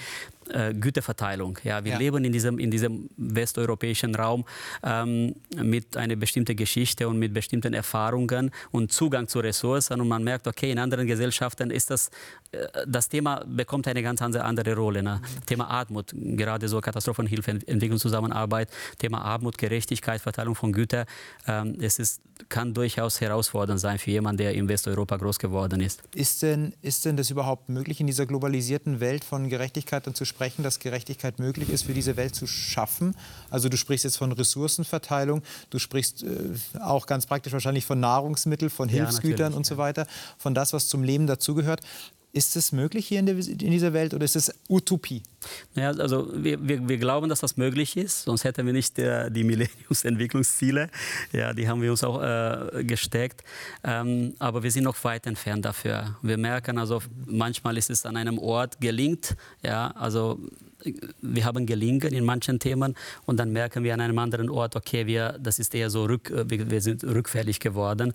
äh, 0.50 0.74
Güterverteilung. 0.74 1.58
Ja, 1.64 1.84
wir 1.84 1.92
ja. 1.92 1.98
leben 1.98 2.24
in 2.24 2.32
diesem, 2.32 2.58
in 2.58 2.70
diesem 2.70 3.08
westeuropäischen 3.16 4.14
Raum 4.14 4.44
ähm, 4.82 5.34
mit 5.56 5.96
einer 5.96 6.16
bestimmten 6.16 6.56
Geschichte 6.56 7.08
und 7.08 7.18
mit 7.18 7.34
bestimmten 7.34 7.74
Erfahrungen 7.74 8.50
und 8.70 8.92
Zugang 8.92 9.28
zu 9.28 9.40
Ressourcen 9.40 10.00
und 10.00 10.08
man 10.08 10.22
merkt, 10.22 10.46
okay, 10.46 10.70
in 10.70 10.78
anderen 10.78 11.06
Gesellschaften 11.06 11.70
ist 11.70 11.90
das, 11.90 12.10
äh, 12.52 12.66
das 12.86 13.08
Thema 13.08 13.44
bekommt 13.46 13.88
eine 13.88 14.02
ganz 14.02 14.22
andere, 14.22 14.44
andere 14.44 14.74
Rolle. 14.74 15.02
Ne? 15.02 15.20
Mhm. 15.20 15.46
Thema 15.46 15.68
Armut, 15.68 16.12
gerade 16.14 16.68
so 16.68 16.80
Katastrophenhilfe, 16.80 17.58
Entwicklungszusammenarbeit, 17.66 18.70
Thema 18.98 19.22
Armut, 19.22 19.58
Gerechtigkeit, 19.58 20.20
Verteilung 20.20 20.54
von 20.54 20.72
Gütern, 20.72 21.06
ähm, 21.46 21.76
es 21.80 21.98
ist, 21.98 22.20
kann 22.48 22.74
durchaus 22.74 23.20
herausfordernd 23.20 23.80
sein 23.80 23.98
für 23.98 24.10
jemanden, 24.10 24.38
der 24.38 24.54
in 24.54 24.68
Westeuropa 24.68 25.16
groß 25.16 25.38
geworden 25.38 25.80
ist. 25.80 26.02
Ist 26.14 26.42
denn, 26.42 26.74
ist 26.82 27.04
denn 27.04 27.16
das 27.16 27.30
überhaupt 27.30 27.68
möglich, 27.68 28.00
in 28.00 28.06
dieser 28.06 28.26
globalisierten 28.26 29.00
Welt 29.00 29.24
von 29.24 29.48
Gerechtigkeit 29.48 30.06
und 30.06 30.16
zu 30.16 30.24
sprechen? 30.24 30.35
Sprechen, 30.36 30.62
dass 30.62 30.80
Gerechtigkeit 30.80 31.38
möglich 31.38 31.70
ist, 31.70 31.84
für 31.84 31.94
diese 31.94 32.18
Welt 32.18 32.34
zu 32.34 32.46
schaffen? 32.46 33.14
Also 33.48 33.70
du 33.70 33.78
sprichst 33.78 34.04
jetzt 34.04 34.18
von 34.18 34.32
Ressourcenverteilung, 34.32 35.42
du 35.70 35.78
sprichst 35.78 36.24
äh, 36.24 36.28
auch 36.78 37.06
ganz 37.06 37.24
praktisch 37.24 37.54
wahrscheinlich 37.54 37.86
von 37.86 38.00
Nahrungsmitteln, 38.00 38.70
von 38.70 38.90
Hilfsgütern 38.90 39.52
ja, 39.52 39.56
und 39.56 39.64
so 39.64 39.78
weiter, 39.78 40.06
von 40.36 40.52
das, 40.54 40.74
was 40.74 40.88
zum 40.88 41.02
Leben 41.02 41.26
dazugehört. 41.26 41.80
Ist 42.36 42.54
es 42.54 42.70
möglich 42.70 43.08
hier 43.08 43.20
in, 43.20 43.24
der, 43.24 43.34
in, 43.34 43.70
dieser 43.70 43.94
Welt 43.94 44.12
oder 44.12 44.22
ist 44.22 44.36
es 44.36 44.52
Utopie? 44.68 45.22
Ja, 45.74 45.88
also 45.92 46.30
wir, 46.34 46.68
wir, 46.68 46.86
wir, 46.86 46.98
glauben, 46.98 47.30
dass 47.30 47.40
das 47.40 47.56
möglich 47.56 47.96
ist, 47.96 48.24
sonst 48.24 48.44
hätten 48.44 48.66
wir 48.66 48.74
nicht 48.74 48.98
der, 48.98 49.30
die 49.30 49.42
Millenniumsentwicklungsziele. 49.42 50.90
Ja, 51.32 51.54
die 51.54 51.66
haben 51.66 51.80
wir 51.80 51.90
uns 51.90 52.04
auch 52.04 52.22
äh, 52.22 52.84
gesteckt. 52.84 53.42
Ähm, 53.82 54.34
aber 54.38 54.62
wir 54.62 54.70
sind 54.70 54.84
noch 54.84 55.02
weit 55.02 55.26
entfernt 55.26 55.64
dafür. 55.64 56.18
Wir 56.20 56.36
merken 56.36 56.76
also, 56.76 57.00
manchmal 57.24 57.78
ist 57.78 57.88
es 57.88 58.04
an 58.04 58.18
einem 58.18 58.38
Ort 58.38 58.82
gelingt, 58.82 59.34
ja, 59.62 59.92
also 59.92 60.38
wir 61.22 61.44
haben 61.44 61.66
gelingen 61.66 62.12
in 62.12 62.24
manchen 62.24 62.58
Themen 62.58 62.94
und 63.24 63.38
dann 63.38 63.52
merken 63.52 63.84
wir 63.84 63.94
an 63.94 64.00
einem 64.00 64.18
anderen 64.18 64.50
Ort, 64.50 64.76
okay, 64.76 65.06
wir, 65.06 65.38
das 65.40 65.58
ist 65.58 65.74
eher 65.74 65.90
so, 65.90 66.04
rück, 66.04 66.30
äh, 66.30 66.44
wir 66.48 66.80
sind 66.80 67.04
rückfällig 67.04 67.60
geworden. 67.60 68.12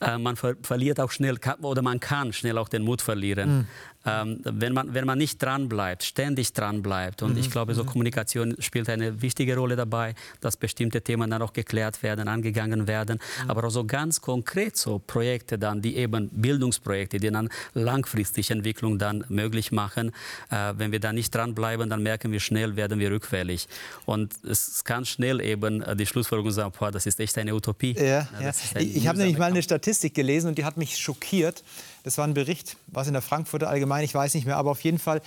Mhm. 0.00 0.06
Äh, 0.06 0.18
man 0.18 0.36
ver 0.36 0.56
verliert 0.62 1.00
auch 1.00 1.10
schnell, 1.10 1.38
oder 1.62 1.82
man 1.82 2.00
kann 2.00 2.32
schnell 2.32 2.58
auch 2.58 2.68
den 2.68 2.82
Mut 2.82 3.02
verlieren. 3.02 3.58
Mhm. 3.58 3.66
Ähm, 4.06 4.40
wenn, 4.44 4.72
man, 4.72 4.94
wenn 4.94 5.04
man 5.04 5.18
nicht 5.18 5.42
dran 5.42 5.68
bleibt, 5.68 6.04
ständig 6.04 6.54
dran 6.54 6.82
bleibt. 6.82 7.22
Und 7.22 7.32
mhm. 7.32 7.38
ich 7.38 7.50
glaube, 7.50 7.74
so 7.74 7.82
mhm. 7.82 7.88
Kommunikation 7.88 8.56
spielt 8.58 8.88
eine 8.88 9.20
wichtige 9.20 9.56
Rolle 9.56 9.76
dabei, 9.76 10.14
dass 10.40 10.56
bestimmte 10.56 11.02
Themen 11.02 11.30
dann 11.30 11.42
auch 11.42 11.52
geklärt 11.52 12.02
werden, 12.02 12.26
angegangen 12.26 12.86
werden. 12.86 13.20
Mhm. 13.44 13.50
Aber 13.50 13.64
auch 13.64 13.70
so 13.70 13.84
ganz 13.84 14.20
konkret 14.22 14.76
so 14.76 14.98
Projekte 14.98 15.58
dann, 15.58 15.82
die 15.82 15.96
eben 15.96 16.30
Bildungsprojekte, 16.30 17.18
die 17.18 17.30
dann 17.30 17.50
langfristig 17.74 18.50
Entwicklung 18.50 18.98
dann 18.98 19.24
möglich 19.28 19.70
machen. 19.70 20.12
Äh, 20.50 20.74
wenn 20.76 20.92
wir 20.92 21.00
da 21.00 21.12
nicht 21.12 21.34
dranbleiben, 21.34 21.90
dann 21.90 22.02
merken 22.02 22.32
wir 22.32 22.40
schnell, 22.40 22.76
werden 22.76 23.00
wir 23.00 23.10
rückfällig. 23.10 23.68
Und 24.06 24.32
es 24.48 24.82
kann 24.84 25.04
schnell 25.04 25.42
eben 25.42 25.82
äh, 25.82 25.94
die 25.94 26.06
Schlussfolgerung 26.06 26.52
sein, 26.52 26.72
boah, 26.78 26.90
das 26.90 27.04
ist 27.04 27.20
echt 27.20 27.36
eine 27.36 27.54
Utopie. 27.54 27.94
Ja, 27.98 28.02
ja. 28.02 28.28
ja 28.40 28.80
ich 28.80 29.06
habe 29.06 29.18
nämlich 29.18 29.36
mal 29.36 29.50
eine 29.50 29.62
Statistik 29.62 30.14
gelesen 30.14 30.48
und 30.48 30.58
die 30.58 30.64
hat 30.64 30.78
mich 30.78 30.96
schockiert. 30.96 31.62
Das 32.02 32.18
war 32.18 32.26
ein 32.26 32.34
Bericht, 32.34 32.76
was 32.86 33.06
in 33.06 33.12
der 33.12 33.22
Frankfurter 33.22 33.68
Allgemein, 33.68 34.04
ich 34.04 34.14
weiß 34.14 34.34
nicht 34.34 34.46
mehr, 34.46 34.56
aber 34.56 34.70
auf 34.70 34.82
jeden 34.82 34.98
Fall 34.98 35.20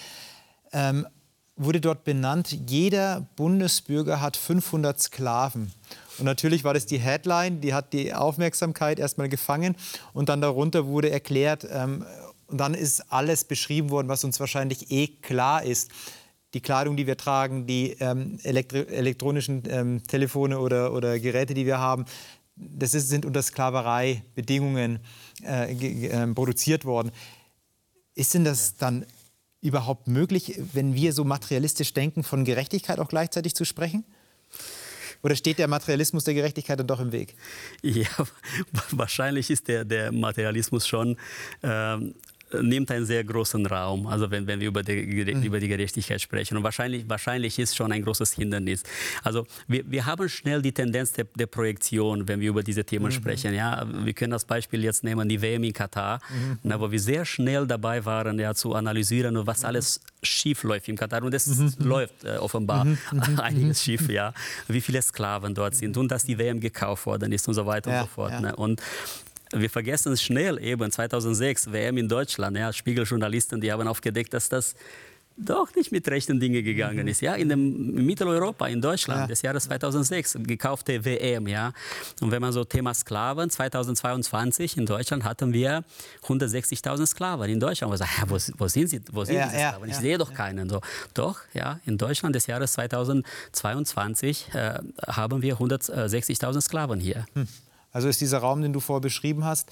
ähm, 0.72 1.08
wurde 1.56 1.82
dort 1.82 2.04
benannt, 2.04 2.58
jeder 2.68 3.28
Bundesbürger 3.36 4.22
hat 4.22 4.38
500 4.38 5.00
Sklaven. 5.00 5.72
Und 6.18 6.26
natürlich 6.26 6.64
war 6.64 6.74
das 6.74 6.86
die 6.86 7.00
Headline, 7.00 7.62
die 7.62 7.74
hat 7.74 7.94
die 7.94 8.14
Aufmerksamkeit 8.14 9.00
erstmal 9.00 9.30
gefangen 9.30 9.76
und 10.14 10.30
dann 10.30 10.42
darunter 10.42 10.88
wurde 10.88 11.10
erklärt, 11.10 11.68
ähm, 11.70 12.06
und 12.48 12.60
dann 12.60 12.76
ist 12.76 13.12
alles 13.12 13.46
beschrieben 13.46 13.90
worden, 13.90 14.10
was 14.10 14.24
uns 14.24 14.40
wahrscheinlich 14.40 14.92
eh 14.92 15.08
klar 15.08 15.64
ist. 15.64 15.90
Die 16.54 16.62
Kleidung, 16.62 16.96
die 16.96 17.08
wir 17.08 17.18
tragen, 17.18 17.66
die 17.66 17.98
ähm, 18.00 18.38
elektronischen 18.44 19.64
ähm, 19.68 20.04
Telefone 20.06 20.60
oder, 20.60 20.94
oder 20.94 21.20
Geräte, 21.20 21.56
die 21.56 21.66
wir 21.66 21.80
haben, 21.80 22.06
das 22.56 22.94
ist, 22.94 23.10
sind 23.10 23.26
unter 23.26 23.42
Sklavereibedingungen 23.42 25.00
äh, 25.44 25.72
äh, 25.74 26.28
produziert 26.34 26.86
worden. 26.86 27.12
Ist 28.16 28.34
denn 28.34 28.44
das 28.44 28.78
dann 28.78 29.06
überhaupt 29.62 30.08
möglich, 30.08 30.60
wenn 30.74 30.94
wir 30.94 31.14
so 31.14 31.24
materialistisch 31.24 31.94
denken, 31.94 32.24
von 32.24 32.46
Gerechtigkeit 32.46 33.00
auch 33.00 33.08
gleichzeitig 33.08 33.56
zu 33.56 33.66
sprechen? 33.66 34.04
Oder 35.24 35.38
steht 35.38 35.58
der 35.58 35.70
Materialismus 35.70 36.26
der 36.26 36.34
Gerechtigkeit 36.34 36.78
dann 36.80 36.88
doch 36.88 37.00
im 37.00 37.14
Weg? 37.14 37.36
Ja, 37.82 38.10
wahrscheinlich 38.92 39.50
ist 39.50 39.70
der, 39.70 39.86
der 39.86 40.12
Materialismus 40.12 40.86
schon 40.86 41.18
ähm, 41.64 42.14
nimmt 42.62 42.92
einen 42.92 43.06
sehr 43.06 43.24
großen 43.24 43.66
Raum, 43.66 44.08
also 44.08 44.30
wenn, 44.32 44.48
wenn 44.48 44.60
wir 44.60 44.68
über 44.68 44.84
die, 44.84 45.34
mhm. 45.34 45.44
über 45.44 45.60
die 45.60 45.68
Gerechtigkeit 45.68 46.22
sprechen. 46.22 46.58
Und 46.58 46.64
wahrscheinlich, 46.64 47.08
wahrscheinlich 47.08 47.58
ist 47.60 47.76
schon 47.76 47.92
ein 47.92 48.04
großes 48.04 48.34
Hindernis. 48.34 48.84
Also 49.24 49.46
wir, 49.68 49.90
wir 49.90 50.06
haben 50.06 50.30
schnell 50.30 50.62
die 50.62 50.72
Tendenz 50.72 51.14
der, 51.14 51.26
der 51.36 51.48
Projektion, 51.48 52.28
wenn 52.28 52.40
wir 52.40 52.50
über 52.50 52.64
diese 52.64 52.84
Themen 52.84 53.06
mhm. 53.06 53.12
sprechen. 53.12 53.54
Ja, 53.54 53.86
wir 53.88 54.14
können 54.14 54.32
das 54.32 54.46
Beispiel 54.46 54.84
jetzt 54.84 55.04
nehmen, 55.04 55.28
die 55.28 55.42
WM 55.42 55.64
in 55.64 55.74
Katar, 55.74 56.20
mhm. 56.30 56.60
na, 56.64 56.80
wo 56.80 56.92
wir 56.92 57.00
sehr 57.00 57.26
schnell 57.26 57.68
dabei 57.68 58.04
waren, 58.06 58.40
ja, 58.40 58.54
zu 58.54 58.74
analysieren, 58.74 59.46
was 59.46 59.62
mhm. 59.62 59.68
alles 59.68 60.02
schief 60.22 60.64
läuft 60.64 60.88
in 60.88 60.96
Katar. 60.96 61.24
Und 61.24 61.34
es 61.34 61.48
mhm. 61.48 61.74
läuft 61.80 62.24
äh, 62.24 62.38
offenbar 62.38 62.86
einiges 63.38 63.84
schief, 63.84 64.10
ja. 64.10 64.34
Wie 64.68 64.82
viele 64.82 65.02
Sklaven 65.02 65.54
dort 65.54 65.76
sind 65.76 65.98
und 65.98 66.12
dass 66.12 66.24
die 66.26 66.38
WM 66.38 66.60
gekauft 66.60 67.06
worden 67.06 67.32
ist 67.32 67.48
und 67.48 67.54
so 67.54 67.66
weiter 67.66 67.92
ja, 67.92 68.02
und 68.02 68.08
so 68.08 68.14
fort. 68.14 68.32
Ja. 68.32 68.42
Ne? 68.42 68.56
Und 68.56 68.82
wir 69.54 69.70
vergessen 69.70 70.14
es 70.14 70.22
schnell 70.22 70.62
eben 70.64 70.92
2006 70.92 71.72
WM 71.72 71.98
in 71.98 72.08
Deutschland. 72.08 72.58
Ja, 72.58 72.74
Spiegeljournalisten, 72.74 73.62
die 73.62 73.72
haben 73.72 73.88
aufgedeckt, 73.88 74.34
dass 74.34 74.50
das 74.50 74.76
doch 75.36 75.74
nicht 75.76 75.92
mit 75.92 76.08
rechten 76.08 76.40
Dingen 76.40 76.64
gegangen 76.64 77.04
mhm. 77.04 77.08
ist. 77.08 77.22
Ja, 77.22 77.34
in 77.36 77.50
dem 77.50 78.06
Mitteleuropa, 78.06 78.68
in 78.68 78.82
Deutschland, 78.82 79.22
ja. 79.22 79.28
des 79.28 79.42
Jahres 79.42 79.64
2006, 79.64 80.38
gekaufte 80.44 81.04
WM. 81.04 81.48
Ja, 81.48 81.74
und 82.22 82.32
wenn 82.32 82.42
man 82.42 82.52
so 82.52 82.64
Thema 82.64 82.94
Sklaven, 82.94 83.50
2022 83.50 84.78
in 84.78 84.86
Deutschland 84.86 85.24
hatten 85.24 85.54
wir 85.54 85.84
160.000 86.28 87.08
Sklaven 87.08 87.50
in 87.50 87.60
Deutschland. 87.60 87.92
Und 87.92 87.98
sagt, 87.98 88.12
ja, 88.20 88.30
wo, 88.30 88.38
wo, 88.58 88.68
sind 88.68 88.90
sie? 88.90 89.02
Wo 89.12 89.24
sind 89.24 89.36
ja, 89.36 89.48
diese 89.48 89.58
Sklaven? 89.58 89.90
Ich 89.90 89.98
sehe 89.98 90.18
doch 90.18 90.34
keinen. 90.34 90.70
So, 90.70 90.82
doch, 91.14 91.40
ja, 91.54 91.80
in 91.86 91.98
Deutschland 91.98 92.36
des 92.36 92.48
Jahres 92.48 92.74
2022 92.74 94.54
äh, 94.54 94.80
haben 95.08 95.42
wir 95.42 95.58
160.000 95.58 96.62
Sklaven 96.62 97.00
hier. 97.00 97.26
Hm. 97.34 97.48
Also 97.94 98.10
ist 98.10 98.20
dieser 98.20 98.40
Raum, 98.40 98.62
den 98.62 98.74
du 98.74 98.82
vorher 98.82 99.02
beschrieben 99.02 99.46
hast, 99.46 99.72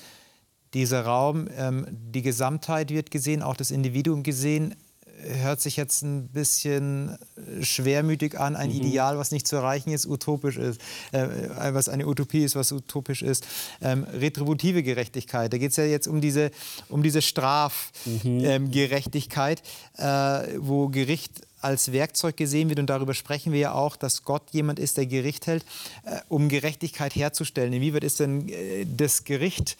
dieser 0.73 1.03
Raum, 1.03 1.49
ähm, 1.57 1.85
die 1.89 2.21
Gesamtheit 2.21 2.91
wird 2.91 3.11
gesehen, 3.11 3.41
auch 3.41 3.57
das 3.57 3.71
Individuum 3.71 4.23
gesehen, 4.23 4.75
hört 5.23 5.61
sich 5.61 5.77
jetzt 5.77 6.03
ein 6.03 6.27
bisschen 6.29 7.17
schwermütig 7.61 8.39
an, 8.39 8.55
ein 8.55 8.69
mhm. 8.69 8.77
Ideal, 8.77 9.17
was 9.17 9.31
nicht 9.31 9.47
zu 9.47 9.55
erreichen 9.55 9.91
ist, 9.91 10.05
utopisch 10.07 10.57
ist, 10.57 10.79
äh, 11.11 11.27
was 11.73 11.89
eine 11.89 12.05
Utopie 12.07 12.43
ist, 12.43 12.55
was 12.55 12.71
utopisch 12.71 13.21
ist. 13.21 13.45
Ähm, 13.81 14.03
retributive 14.03 14.81
Gerechtigkeit, 14.83 15.53
da 15.53 15.57
geht 15.57 15.71
es 15.71 15.77
ja 15.77 15.85
jetzt 15.85 16.07
um 16.07 16.21
diese, 16.21 16.51
um 16.89 17.01
diese 17.03 17.21
Strafgerechtigkeit, 17.21 19.63
mhm. 19.97 19.99
ähm, 19.99 20.05
äh, 20.05 20.57
wo 20.59 20.89
Gericht 20.89 21.41
als 21.61 21.91
Werkzeug 21.91 22.37
gesehen 22.37 22.69
wird. 22.69 22.79
Und 22.79 22.89
darüber 22.89 23.13
sprechen 23.13 23.51
wir 23.51 23.59
ja 23.59 23.73
auch, 23.73 23.95
dass 23.95 24.23
Gott 24.23 24.43
jemand 24.51 24.79
ist, 24.79 24.97
der 24.97 25.05
Gericht 25.05 25.47
hält, 25.47 25.65
äh, 26.03 26.19
um 26.29 26.49
Gerechtigkeit 26.49 27.15
herzustellen. 27.15 27.73
Inwieweit 27.73 28.03
ist 28.03 28.19
denn 28.19 28.49
äh, 28.49 28.85
das 28.85 29.23
Gericht 29.23 29.77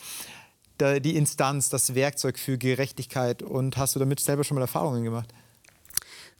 die 0.81 1.15
Instanz, 1.15 1.69
das 1.69 1.93
Werkzeug 1.93 2.39
für 2.39 2.57
Gerechtigkeit? 2.57 3.43
Und 3.43 3.77
hast 3.77 3.95
du 3.95 3.99
damit 3.99 4.19
selber 4.19 4.43
schon 4.43 4.55
mal 4.55 4.61
Erfahrungen 4.61 5.03
gemacht? 5.03 5.31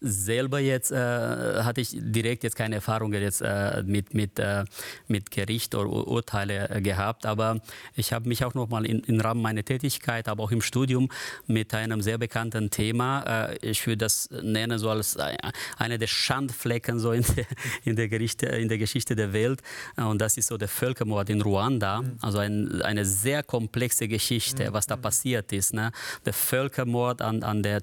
Selber 0.02 0.60
jetzt 0.60 0.92
äh, 0.92 0.96
hatte 0.96 1.80
ich 1.80 1.92
direkt 1.94 2.44
jetzt 2.44 2.56
keine 2.56 2.76
Erfahrungen 2.76 3.22
jetzt 3.22 3.42
äh, 3.42 3.84
mit, 3.86 4.16
mit, 4.16 4.40
äh, 4.40 4.66
mit 5.08 5.30
Gericht 5.30 5.76
oder 5.76 5.90
Urteile 5.90 6.70
äh, 6.70 6.82
gehabt, 6.82 7.28
aber 7.28 7.62
ich 7.96 8.12
habe 8.12 8.28
mich 8.28 8.44
auch 8.44 8.56
noch 8.56 8.68
mal 8.68 8.86
in, 8.86 9.02
im 9.02 9.20
Rahmen 9.22 9.42
meiner 9.42 9.64
Tätigkeit, 9.64 10.28
aber 10.28 10.44
auch 10.44 10.52
im 10.52 10.62
Studium 10.62 11.10
mit 11.46 11.74
einem 11.76 12.02
sehr 12.02 12.18
bekannten 12.18 12.72
Thema, 12.72 13.52
äh, 13.52 13.58
ich 13.62 13.86
würde 13.86 13.98
das 13.98 14.28
nennen 14.32 14.80
so 14.80 14.90
als 14.90 15.18
äh, 15.18 15.38
eine 15.78 16.00
der 16.00 16.08
Schandflecken 16.08 17.00
so 17.00 17.12
in 17.12 17.24
der, 17.36 17.46
in 17.86 17.96
der, 17.96 18.10
Gerichte, 18.10 18.48
in 18.48 18.70
der 18.70 18.80
Geschichte 18.80 19.16
der 19.16 19.34
Welt 19.34 19.62
und 19.98 20.20
das 20.20 20.36
ist 20.36 20.48
so 20.48 20.58
der 20.58 20.68
Völkermord 20.68 21.30
in 21.30 21.42
Ruanda, 21.42 22.02
mhm. 22.02 22.18
also 22.22 22.40
ein, 22.40 22.82
eine 22.82 23.06
sehr 23.06 23.44
komplexe 23.44 24.08
Geschichte, 24.08 24.68
mhm. 24.68 24.74
was 24.74 24.88
da 24.88 24.96
passiert 24.96 25.54
ist. 25.54 25.76
Ne? 25.76 25.92
Der 26.26 26.34
Völkermord 26.34 27.22
an, 27.22 27.44
an, 27.44 27.62
der, 27.62 27.82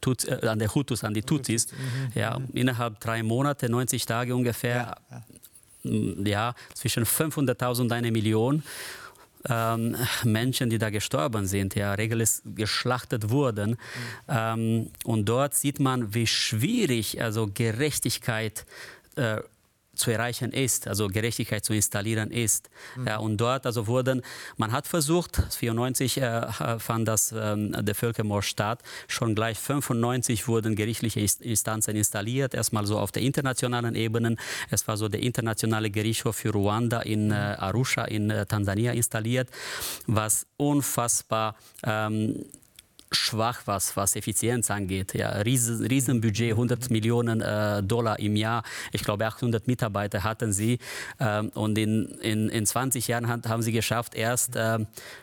Tut, 0.00 0.26
an 0.28 0.58
der 0.58 0.74
Hutus, 0.74 1.04
an 1.04 1.12
die 1.12 1.22
Tutsis 1.22 1.49
ist. 1.54 1.72
Mhm. 1.72 2.12
Ja, 2.14 2.40
innerhalb 2.52 3.00
drei 3.00 3.22
Monate, 3.22 3.68
90 3.68 4.06
Tage 4.06 4.34
ungefähr, 4.34 4.96
ja, 5.10 5.22
ja. 5.90 6.24
ja 6.24 6.54
zwischen 6.74 7.04
500.000 7.04 7.80
und 7.82 7.92
eine 7.92 8.10
Million. 8.10 8.62
Ähm, 9.48 9.96
Menschen, 10.24 10.68
die 10.68 10.76
da 10.76 10.90
gestorben 10.90 11.46
sind, 11.46 11.74
ja, 11.74 11.94
regelmäßig 11.94 12.42
geschlachtet 12.56 13.30
wurden. 13.30 13.70
Mhm. 13.70 13.76
Ähm, 14.28 14.90
und 15.04 15.26
dort 15.26 15.54
sieht 15.54 15.80
man, 15.80 16.12
wie 16.12 16.26
schwierig 16.26 17.22
also 17.22 17.48
Gerechtigkeit 17.52 18.66
äh, 19.16 19.38
zu 20.00 20.10
erreichen 20.10 20.52
ist, 20.52 20.88
also 20.88 21.08
Gerechtigkeit 21.08 21.64
zu 21.64 21.72
installieren 21.72 22.30
ist. 22.30 22.70
Mhm. 22.96 23.06
Ja, 23.06 23.18
und 23.18 23.36
dort 23.36 23.66
also 23.66 23.86
wurden, 23.86 24.22
man 24.56 24.72
hat 24.72 24.86
versucht, 24.86 25.38
1994 25.38 26.20
äh, 26.20 26.78
fand 26.78 27.06
das 27.06 27.32
ähm, 27.36 27.72
der 27.84 27.94
Völkermord 27.94 28.44
statt, 28.44 28.82
schon 29.06 29.34
gleich 29.34 29.58
95 29.58 30.48
wurden 30.48 30.74
gerichtliche 30.74 31.20
Instanzen 31.20 31.96
installiert, 31.96 32.54
erstmal 32.54 32.86
so 32.86 32.98
auf 32.98 33.12
der 33.12 33.22
internationalen 33.22 33.94
Ebene. 33.94 34.36
Es 34.70 34.88
war 34.88 34.96
so 34.96 35.08
der 35.08 35.20
internationale 35.20 35.90
Gerichtshof 35.90 36.36
für 36.36 36.50
Ruanda 36.50 37.00
in 37.00 37.30
äh, 37.30 37.34
Arusha 37.34 38.04
in 38.04 38.30
äh, 38.30 38.46
Tansania 38.46 38.92
installiert, 38.92 39.48
was 40.06 40.46
unfassbar 40.56 41.56
ähm, 41.84 42.44
schwach, 43.12 43.62
was, 43.64 43.96
was 43.96 44.16
Effizienz 44.16 44.70
angeht. 44.70 45.14
Ja, 45.14 45.30
riesen, 45.30 45.84
Riesenbudget, 45.84 46.52
100 46.52 46.90
Millionen 46.90 47.40
äh, 47.40 47.82
Dollar 47.82 48.18
im 48.18 48.36
Jahr. 48.36 48.62
Ich 48.92 49.02
glaube, 49.02 49.26
800 49.26 49.66
Mitarbeiter 49.66 50.22
hatten 50.22 50.52
sie. 50.52 50.78
Ähm, 51.18 51.50
und 51.54 51.76
in, 51.76 52.06
in, 52.20 52.48
in 52.48 52.66
20 52.66 53.08
Jahren 53.08 53.28
haben 53.28 53.62
sie 53.62 53.72
geschafft, 53.72 54.14
erst 54.14 54.56
äh, 54.56 54.78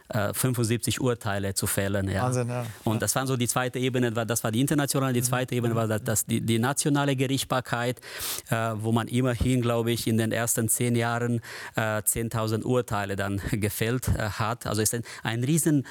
75 0.10 1.01
Urteile 1.01 1.53
zu 1.53 1.67
fällen. 1.67 2.10
Ja. 2.10 2.24
Wahnsinn, 2.24 2.50
ja. 2.50 2.65
Und 2.84 3.01
das 3.01 3.15
war 3.15 3.27
so 3.27 3.38
die 3.38 3.48
zweite 3.48 3.79
Ebene, 3.79 4.12
das 4.12 4.44
war 4.44 4.51
die 4.51 4.62
internationale, 4.62 5.13
die 5.13 5.22
zweite 5.22 5.56
Ebene 5.56 5.75
war 5.75 5.88
das, 5.88 6.03
das 6.03 6.25
die, 6.25 6.41
die 6.41 6.60
nationale 6.60 7.15
Gerichtsbarkeit, 7.15 8.00
äh, 8.50 8.56
wo 8.75 8.91
man 8.91 9.08
immerhin, 9.08 9.62
glaube 9.62 9.91
ich, 9.91 10.08
in 10.08 10.17
den 10.17 10.32
ersten 10.32 10.70
zehn 10.70 10.96
Jahren 10.96 11.41
äh, 11.75 12.01
10.000 12.01 12.63
Urteile 12.63 13.15
dann 13.15 13.41
gefällt 13.51 14.08
äh, 14.10 14.29
hat. 14.29 14.65
Also 14.65 14.82
ist 14.82 14.94
ein, 14.94 15.03
ein 15.24 15.44
riesen 15.44 15.86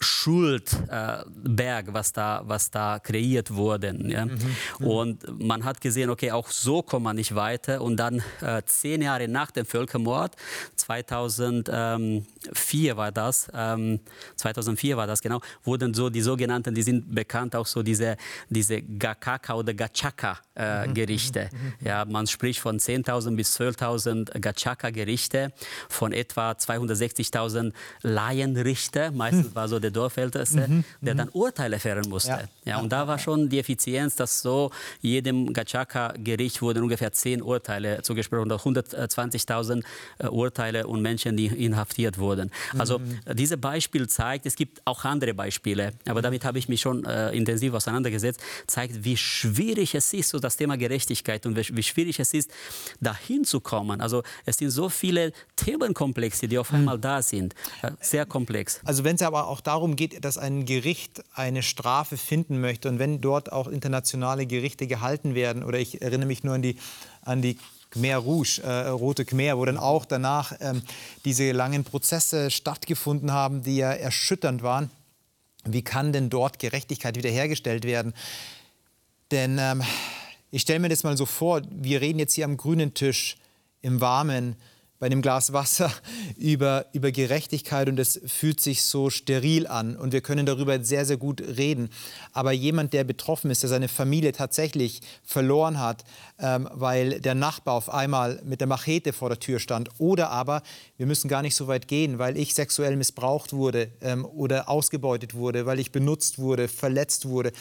Schuldberg, 0.00 1.88
äh, 1.88 1.94
was, 1.94 2.12
da, 2.12 2.42
was 2.44 2.70
da 2.70 2.98
kreiert 2.98 3.54
wurde. 3.54 3.96
Ja? 4.02 4.26
Mhm. 4.26 4.38
Mhm. 4.78 4.86
Und 4.86 5.40
man 5.40 5.64
hat 5.64 5.80
gesehen, 5.80 6.10
okay, 6.10 6.30
auch 6.30 6.50
so 6.50 6.82
kommt 6.82 7.04
man 7.04 7.16
nicht 7.16 7.34
weiter. 7.34 7.80
Und 7.80 7.96
dann 7.96 8.22
äh, 8.40 8.62
zehn 8.64 9.02
Jahre 9.02 9.26
nach 9.28 9.50
dem 9.50 9.66
Völkermord, 9.66 10.36
2004 10.76 12.96
war 12.96 13.12
das, 13.12 13.48
ähm, 13.52 14.00
2004 14.36 14.96
war 14.96 15.06
das 15.06 15.20
genau, 15.20 15.40
wurden 15.64 15.92
so 15.94 16.10
die 16.10 16.22
sogenannten, 16.22 16.74
die 16.74 16.82
sind 16.82 17.14
bekannt 17.14 17.54
auch 17.56 17.66
so 17.66 17.82
diese, 17.82 18.16
diese 18.48 18.82
Gakaka 18.82 19.54
oder 19.54 19.74
Gachaka-Gerichte. 19.74 20.45
Äh, 20.56 20.86
mhm. 20.86 20.94
mhm. 20.94 21.86
Ja, 21.86 22.04
man 22.04 22.26
spricht 22.26 22.60
von 22.60 22.78
10.000 22.78 23.36
bis 23.36 23.58
12.000 23.58 24.38
Gachaka-Gerichte, 24.40 25.52
von 25.88 26.12
etwa 26.12 26.52
260.000 26.52 27.72
Laienrichter, 28.02 29.10
meistens 29.10 29.54
war 29.54 29.68
so 29.68 29.78
der 29.78 29.90
Dorfälteste, 29.90 30.66
mhm. 30.68 30.84
der 31.00 31.14
mhm. 31.14 31.18
dann 31.18 31.28
Urteile 31.30 31.78
fällen 31.78 32.08
musste. 32.08 32.30
Ja. 32.30 32.48
ja. 32.64 32.78
und 32.78 32.90
da 32.90 33.06
war 33.06 33.18
schon 33.18 33.48
die 33.48 33.58
Effizienz, 33.58 34.16
dass 34.16 34.40
so 34.40 34.70
jedem 35.00 35.52
Gachaka-Gericht 35.52 36.62
wurden 36.62 36.82
ungefähr 36.82 37.12
zehn 37.12 37.42
Urteile 37.42 38.02
zugesprochen, 38.02 38.50
120.000 38.50 39.82
äh, 40.18 40.26
Urteile 40.28 40.86
und 40.86 41.02
Menschen, 41.02 41.36
die 41.36 41.46
inhaftiert 41.46 42.18
wurden. 42.18 42.50
Also 42.78 42.98
mhm. 42.98 43.18
dieses 43.34 43.60
Beispiel 43.60 44.08
zeigt, 44.08 44.46
es 44.46 44.56
gibt 44.56 44.80
auch 44.86 45.04
andere 45.04 45.34
Beispiele, 45.34 45.92
aber 46.06 46.22
damit 46.22 46.44
habe 46.44 46.58
ich 46.58 46.68
mich 46.68 46.80
schon 46.80 47.04
äh, 47.04 47.30
intensiv 47.32 47.74
auseinandergesetzt, 47.74 48.40
zeigt, 48.66 49.04
wie 49.04 49.16
schwierig 49.16 49.94
es 49.94 50.12
ist, 50.12 50.30
so 50.30 50.38
das 50.46 50.56
Thema 50.56 50.76
Gerechtigkeit 50.76 51.44
und 51.46 51.56
wie, 51.56 51.76
wie 51.76 51.82
schwierig 51.82 52.18
es 52.20 52.32
ist, 52.32 52.50
dahin 53.00 53.44
zu 53.44 53.60
kommen. 53.60 54.00
Also 54.00 54.22
es 54.44 54.58
sind 54.58 54.70
so 54.70 54.88
viele 54.88 55.32
Themenkomplexe, 55.56 56.48
die 56.48 56.58
auf 56.58 56.70
mhm. 56.70 56.78
einmal 56.78 56.98
da 56.98 57.22
sind. 57.22 57.54
Äh, 57.82 57.92
sehr 58.00 58.26
komplex. 58.26 58.80
Also 58.84 59.04
wenn 59.04 59.16
es 59.16 59.22
aber 59.22 59.48
auch 59.48 59.60
darum 59.60 59.96
geht, 59.96 60.24
dass 60.24 60.38
ein 60.38 60.64
Gericht 60.64 61.22
eine 61.34 61.62
Strafe 61.62 62.16
finden 62.16 62.60
möchte 62.60 62.88
und 62.88 62.98
wenn 62.98 63.20
dort 63.20 63.52
auch 63.52 63.68
internationale 63.68 64.46
Gerichte 64.46 64.86
gehalten 64.86 65.34
werden, 65.34 65.62
oder 65.62 65.78
ich 65.78 66.02
erinnere 66.02 66.26
mich 66.26 66.44
nur 66.44 66.54
an 66.54 66.62
die, 66.62 66.76
an 67.22 67.42
die 67.42 67.58
Khmer 67.90 68.16
Rouge, 68.16 68.60
äh, 68.62 68.88
Rote 68.88 69.24
Khmer, 69.24 69.58
wo 69.58 69.64
dann 69.64 69.78
auch 69.78 70.04
danach 70.04 70.52
ähm, 70.60 70.82
diese 71.24 71.52
langen 71.52 71.84
Prozesse 71.84 72.50
stattgefunden 72.50 73.32
haben, 73.32 73.62
die 73.62 73.76
ja 73.76 73.92
erschütternd 73.92 74.62
waren. 74.62 74.90
Wie 75.64 75.82
kann 75.82 76.12
denn 76.12 76.30
dort 76.30 76.58
Gerechtigkeit 76.58 77.16
wiederhergestellt 77.16 77.84
werden? 77.84 78.14
Denn 79.30 79.58
ähm, 79.58 79.82
ich 80.50 80.62
stelle 80.62 80.80
mir 80.80 80.88
das 80.88 81.02
mal 81.02 81.16
so 81.16 81.26
vor, 81.26 81.62
wir 81.70 82.00
reden 82.00 82.18
jetzt 82.18 82.34
hier 82.34 82.44
am 82.44 82.56
grünen 82.56 82.94
Tisch 82.94 83.36
im 83.80 84.00
Warmen 84.00 84.56
bei 84.98 85.06
einem 85.06 85.20
Glas 85.20 85.52
Wasser 85.52 85.92
über, 86.36 86.86
über 86.92 87.12
Gerechtigkeit 87.12 87.88
und 87.88 87.98
es 87.98 88.20
fühlt 88.26 88.60
sich 88.60 88.82
so 88.82 89.10
steril 89.10 89.66
an 89.66 89.96
und 89.96 90.12
wir 90.12 90.20
können 90.20 90.46
darüber 90.46 90.82
sehr, 90.82 91.04
sehr 91.04 91.16
gut 91.16 91.40
reden. 91.40 91.90
Aber 92.32 92.52
jemand, 92.52 92.92
der 92.92 93.04
betroffen 93.04 93.50
ist, 93.50 93.62
der 93.62 93.68
seine 93.68 93.88
Familie 93.88 94.32
tatsächlich 94.32 95.02
verloren 95.22 95.78
hat, 95.78 96.04
ähm, 96.38 96.68
weil 96.72 97.20
der 97.20 97.34
Nachbar 97.34 97.74
auf 97.74 97.90
einmal 97.90 98.40
mit 98.44 98.60
der 98.60 98.68
Machete 98.68 99.12
vor 99.12 99.28
der 99.28 99.38
Tür 99.38 99.58
stand 99.58 99.90
oder 99.98 100.30
aber, 100.30 100.62
wir 100.96 101.06
müssen 101.06 101.28
gar 101.28 101.42
nicht 101.42 101.56
so 101.56 101.66
weit 101.66 101.88
gehen, 101.88 102.18
weil 102.18 102.38
ich 102.38 102.54
sexuell 102.54 102.96
missbraucht 102.96 103.52
wurde 103.52 103.90
ähm, 104.00 104.24
oder 104.24 104.68
ausgebeutet 104.68 105.34
wurde, 105.34 105.66
weil 105.66 105.78
ich 105.78 105.92
benutzt 105.92 106.38
wurde, 106.38 106.68
verletzt 106.68 107.28
wurde 107.28 107.52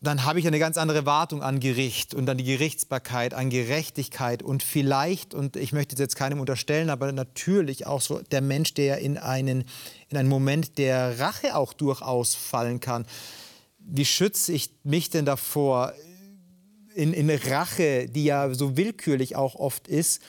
dann 0.00 0.24
habe 0.24 0.38
ich 0.38 0.46
eine 0.46 0.58
ganz 0.58 0.76
andere 0.76 1.06
Wartung 1.06 1.42
an 1.42 1.58
Gericht 1.58 2.14
und 2.14 2.28
an 2.28 2.36
die 2.36 2.44
Gerichtsbarkeit, 2.44 3.32
an 3.32 3.48
Gerechtigkeit 3.48 4.42
und 4.42 4.62
vielleicht, 4.62 5.34
und 5.34 5.56
ich 5.56 5.72
möchte 5.72 5.94
es 5.94 6.00
jetzt 6.00 6.16
keinem 6.16 6.38
unterstellen, 6.38 6.90
aber 6.90 7.10
natürlich 7.12 7.86
auch 7.86 8.02
so 8.02 8.20
der 8.20 8.42
Mensch, 8.42 8.74
der 8.74 8.98
in 8.98 9.16
einen, 9.16 9.64
in 10.08 10.18
einen 10.18 10.28
Moment 10.28 10.76
der 10.78 11.18
Rache 11.18 11.56
auch 11.56 11.72
durchaus 11.72 12.34
fallen 12.34 12.80
kann. 12.80 13.06
Wie 13.78 14.04
schütze 14.04 14.52
ich 14.52 14.70
mich 14.84 15.10
denn 15.10 15.24
davor, 15.24 15.94
in, 16.94 17.12
in 17.12 17.30
Rache, 17.30 18.08
die 18.08 18.24
ja 18.24 18.52
so 18.52 18.76
willkürlich 18.76 19.36
auch 19.36 19.54
oft 19.54 19.88
ist, 19.88 20.22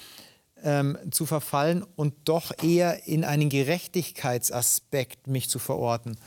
ähm, 0.63 0.97
zu 1.11 1.25
verfallen 1.25 1.85
und 1.95 2.13
doch 2.25 2.51
eher 2.63 3.07
in 3.07 3.23
einen 3.23 3.49
Gerechtigkeitsaspekt 3.49 5.27
mich 5.27 5.49
zu 5.49 5.59
verorten? 5.59 6.17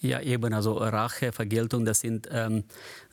Ja, 0.00 0.20
eben, 0.20 0.52
also 0.52 0.74
Rache, 0.74 1.32
Vergeltung, 1.32 1.84
das 1.84 2.00
sind, 2.00 2.28
ähm, 2.32 2.64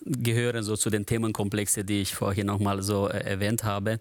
gehören 0.04 0.64
so 0.64 0.76
zu 0.76 0.90
den 0.90 1.06
Themenkomplexen, 1.06 1.86
die 1.86 2.02
ich 2.02 2.16
vorhin 2.16 2.48
nochmal 2.48 2.82
so 2.82 3.08
äh, 3.08 3.20
erwähnt 3.20 3.64
habe. 3.64 4.00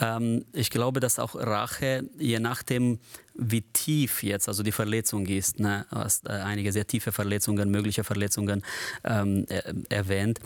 Ähm, 0.00 0.44
ich 0.52 0.70
glaube, 0.70 1.00
dass 1.00 1.18
auch 1.18 1.34
Rache, 1.34 2.04
je 2.18 2.40
nachdem, 2.40 2.98
wie 3.34 3.62
tief 3.62 4.22
jetzt 4.22 4.48
also 4.48 4.62
die 4.62 4.72
Verletzung 4.72 5.26
ist, 5.26 5.60
ne, 5.60 5.86
hast 5.90 6.26
äh, 6.26 6.30
einige 6.32 6.72
sehr 6.72 6.86
tiefe 6.86 7.12
Verletzungen, 7.12 7.70
mögliche 7.70 8.02
Verletzungen 8.02 8.62
ähm, 9.04 9.46
erwähnt, 9.88 10.40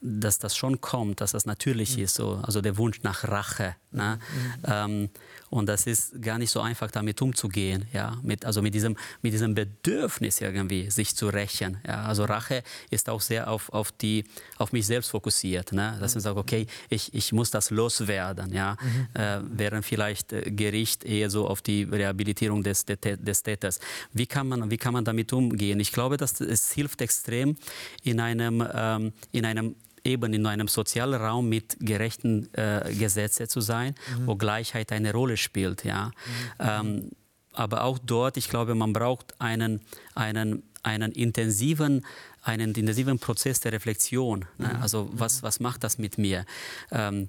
dass 0.00 0.38
das 0.38 0.56
schon 0.56 0.80
kommt, 0.80 1.20
dass 1.20 1.32
das 1.32 1.46
natürlich 1.46 1.96
mhm. 1.96 2.04
ist, 2.04 2.14
so, 2.14 2.40
also 2.42 2.60
der 2.60 2.76
Wunsch 2.76 3.02
nach 3.02 3.24
Rache. 3.24 3.76
Ne? 3.92 4.18
Mhm. 4.18 4.62
Ähm, 4.70 5.10
und 5.48 5.68
das 5.68 5.86
ist 5.86 6.20
gar 6.20 6.38
nicht 6.38 6.50
so 6.50 6.60
einfach, 6.60 6.90
damit 6.90 7.22
umzugehen, 7.22 7.86
ja? 7.92 8.16
mit, 8.22 8.44
also 8.44 8.60
mit 8.62 8.74
diesem, 8.74 8.96
mit 9.22 9.32
diesem 9.32 9.54
Bedürfnis 9.54 10.40
irgendwie, 10.40 10.90
sich 10.90 11.16
zu 11.16 11.28
rächen. 11.28 11.78
Ja? 11.86 12.04
Also 12.04 12.24
Rache 12.24 12.62
ist 12.90 13.08
auch 13.08 13.20
sehr 13.20 13.50
auf, 13.50 13.70
auf, 13.70 13.90
die, 13.92 14.24
auf 14.58 14.72
mich 14.72 14.86
selbst 14.86 15.10
fokussiert. 15.10 15.72
Ne? 15.72 15.96
Dass 15.98 16.14
man 16.14 16.22
sagt, 16.22 16.36
okay, 16.36 16.66
ich, 16.90 17.14
ich 17.14 17.32
muss 17.32 17.50
das 17.50 17.70
loswerden. 17.70 18.52
Ja? 18.52 18.76
Mhm. 18.80 19.20
Äh, 19.20 19.40
während 19.50 19.84
vielleicht 19.84 20.32
äh, 20.32 20.50
Gericht 20.50 21.04
eher 21.04 21.30
so 21.30 21.48
auf 21.48 21.62
die 21.62 21.84
Rehabilitierung 21.84 22.62
des, 22.62 22.84
des, 22.84 22.98
des 23.00 23.42
Täters. 23.42 23.80
Wie 24.12 24.26
kann, 24.26 24.48
man, 24.48 24.70
wie 24.70 24.76
kann 24.76 24.92
man 24.92 25.04
damit 25.04 25.32
umgehen? 25.32 25.80
Ich 25.80 25.92
glaube, 25.92 26.16
dass 26.16 26.40
es 26.40 26.72
hilft 26.72 27.00
extrem 27.00 27.56
in 28.02 28.20
einem, 28.20 28.66
ähm, 28.74 29.12
in 29.32 29.44
einem 29.46 29.74
eben 30.06 30.32
in 30.32 30.46
einem 30.46 30.68
sozialen 30.68 31.20
Raum 31.20 31.48
mit 31.48 31.76
gerechten 31.80 32.48
äh, 32.54 32.94
Gesetzen 32.94 33.48
zu 33.48 33.60
sein, 33.60 33.94
mhm. 34.18 34.26
wo 34.26 34.36
Gleichheit 34.36 34.92
eine 34.92 35.12
Rolle 35.12 35.36
spielt. 35.36 35.84
Ja. 35.84 36.06
Mhm. 36.06 36.12
Ähm, 36.58 37.10
aber 37.52 37.84
auch 37.84 37.98
dort, 37.98 38.36
ich 38.36 38.48
glaube, 38.48 38.74
man 38.74 38.92
braucht 38.92 39.40
einen, 39.40 39.80
einen, 40.14 40.62
einen 40.82 41.12
intensiven 41.12 42.04
einen 42.46 42.74
intensiven 42.74 43.18
Prozess 43.18 43.58
der 43.58 43.72
Reflexion. 43.72 44.44
Ne? 44.58 44.68
Mhm. 44.68 44.82
Also 44.82 45.10
was, 45.12 45.42
was 45.42 45.58
macht 45.58 45.82
das 45.82 45.98
mit 45.98 46.16
mir? 46.16 46.44
Ähm, 46.92 47.28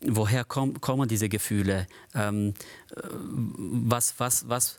woher 0.00 0.44
komm, 0.44 0.80
kommen 0.80 1.08
diese 1.08 1.28
Gefühle? 1.28 1.86
Ähm, 2.14 2.54
äh, 2.94 3.00
was, 3.02 4.14
was, 4.18 4.48
was, 4.48 4.78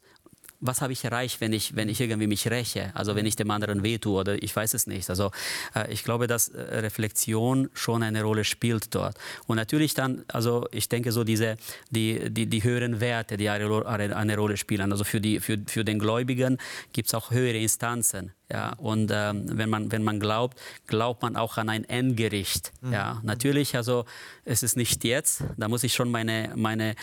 was 0.64 0.82
habe 0.82 0.94
ich 0.94 1.04
erreicht, 1.04 1.42
wenn 1.42 1.52
ich, 1.52 1.76
wenn 1.76 1.90
ich 1.90 2.00
irgendwie 2.00 2.28
mich 2.28 2.50
räche, 2.50 2.92
also 2.96 3.16
wenn 3.16 3.26
ich 3.26 3.36
dem 3.36 3.52
anderen 3.52 3.84
wehtue 3.84 4.20
oder 4.20 4.42
ich 4.42 4.56
weiß 4.56 4.74
es 4.74 4.88
nicht. 4.88 5.10
Also 5.10 5.32
äh, 5.76 5.92
ich 5.92 6.04
glaube, 6.04 6.28
dass 6.28 6.50
äh, 6.50 6.80
Reflexion 6.80 7.70
schon 7.74 8.02
eine 8.02 8.24
Rolle 8.24 8.46
spielt 8.46 8.96
dort. 8.96 9.18
Und 9.46 9.58
natürlich 9.58 9.94
dann, 9.94 10.24
also 10.30 10.66
ich 10.72 10.88
denke 10.88 11.12
so 11.12 11.26
diese, 11.26 11.58
die, 11.90 12.30
die, 12.30 12.48
die 12.48 12.64
höheren 12.64 13.02
Werte, 13.02 13.36
die 13.36 13.50
eine 13.50 14.38
Rolle 14.38 14.56
spielen. 14.58 14.92
Also 14.92 15.04
für, 15.04 15.20
die, 15.20 15.42
für, 15.42 15.60
für 15.68 15.84
den 15.84 16.00
Gläubigen 16.00 16.58
gibt 16.94 17.10
es 17.10 17.14
auch 17.14 17.32
höhere 17.32 17.58
Instanzen. 17.58 18.32
Ja, 18.52 18.74
und 18.74 19.10
ähm, 19.12 19.46
wenn, 19.48 19.70
man, 19.70 19.92
wenn 19.92 20.04
man 20.04 20.20
glaubt, 20.20 20.60
glaubt 20.86 21.22
man 21.22 21.36
auch 21.36 21.58
an 21.58 21.70
ein 21.70 21.86
Endgericht. 21.86 22.72
Mhm. 22.82 22.94
Ja, 22.94 23.20
natürlich, 23.24 23.76
also 23.76 24.06
es 24.46 24.64
ist 24.64 24.76
nicht 24.76 25.04
jetzt, 25.06 25.44
da 25.58 25.68
muss 25.70 25.84
ich 25.84 25.94
schon 25.94 26.12
meine, 26.12 26.52
meine 26.56 26.96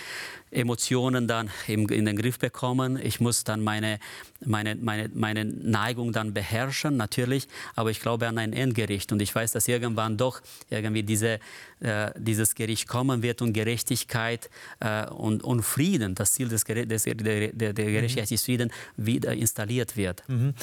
Emotionen 0.50 1.26
dann 1.26 1.50
im, 1.66 1.88
in 1.88 2.04
den 2.04 2.16
Griff 2.16 2.38
bekommen. 2.38 2.98
Ich 3.02 3.20
muss 3.20 3.42
dann 3.42 3.62
meine, 3.62 3.98
meine, 4.44 4.74
meine, 4.76 5.10
meine 5.14 5.44
Neigung 5.44 6.12
dann 6.12 6.34
beherrschen, 6.34 6.96
natürlich, 6.96 7.48
aber 7.74 7.90
ich 7.90 8.00
glaube 8.00 8.28
an 8.28 8.36
ein 8.38 8.52
Endgericht 8.52 9.10
und 9.10 9.22
ich 9.22 9.34
weiß, 9.34 9.52
dass 9.52 9.66
irgendwann 9.66 10.18
doch 10.18 10.42
irgendwie 10.68 11.02
diese, 11.02 11.40
äh, 11.80 12.10
dieses 12.16 12.54
Gericht 12.54 12.86
kommen 12.86 13.22
wird 13.22 13.40
und 13.42 13.54
Gerechtigkeit 13.54 14.50
äh, 14.80 15.06
und, 15.06 15.42
und 15.42 15.62
Frieden, 15.62 16.14
das 16.14 16.34
Ziel 16.34 16.48
des, 16.48 16.64
des, 16.64 17.04
der, 17.04 17.14
der, 17.14 17.72
der 17.72 17.72
Gerechtigkeit 17.72 18.30
ist 18.30 18.44
Frieden, 18.44 18.70
wieder 18.96 19.32
installiert 19.32 19.96
wird. 19.96 20.22
Mhm. 20.28 20.54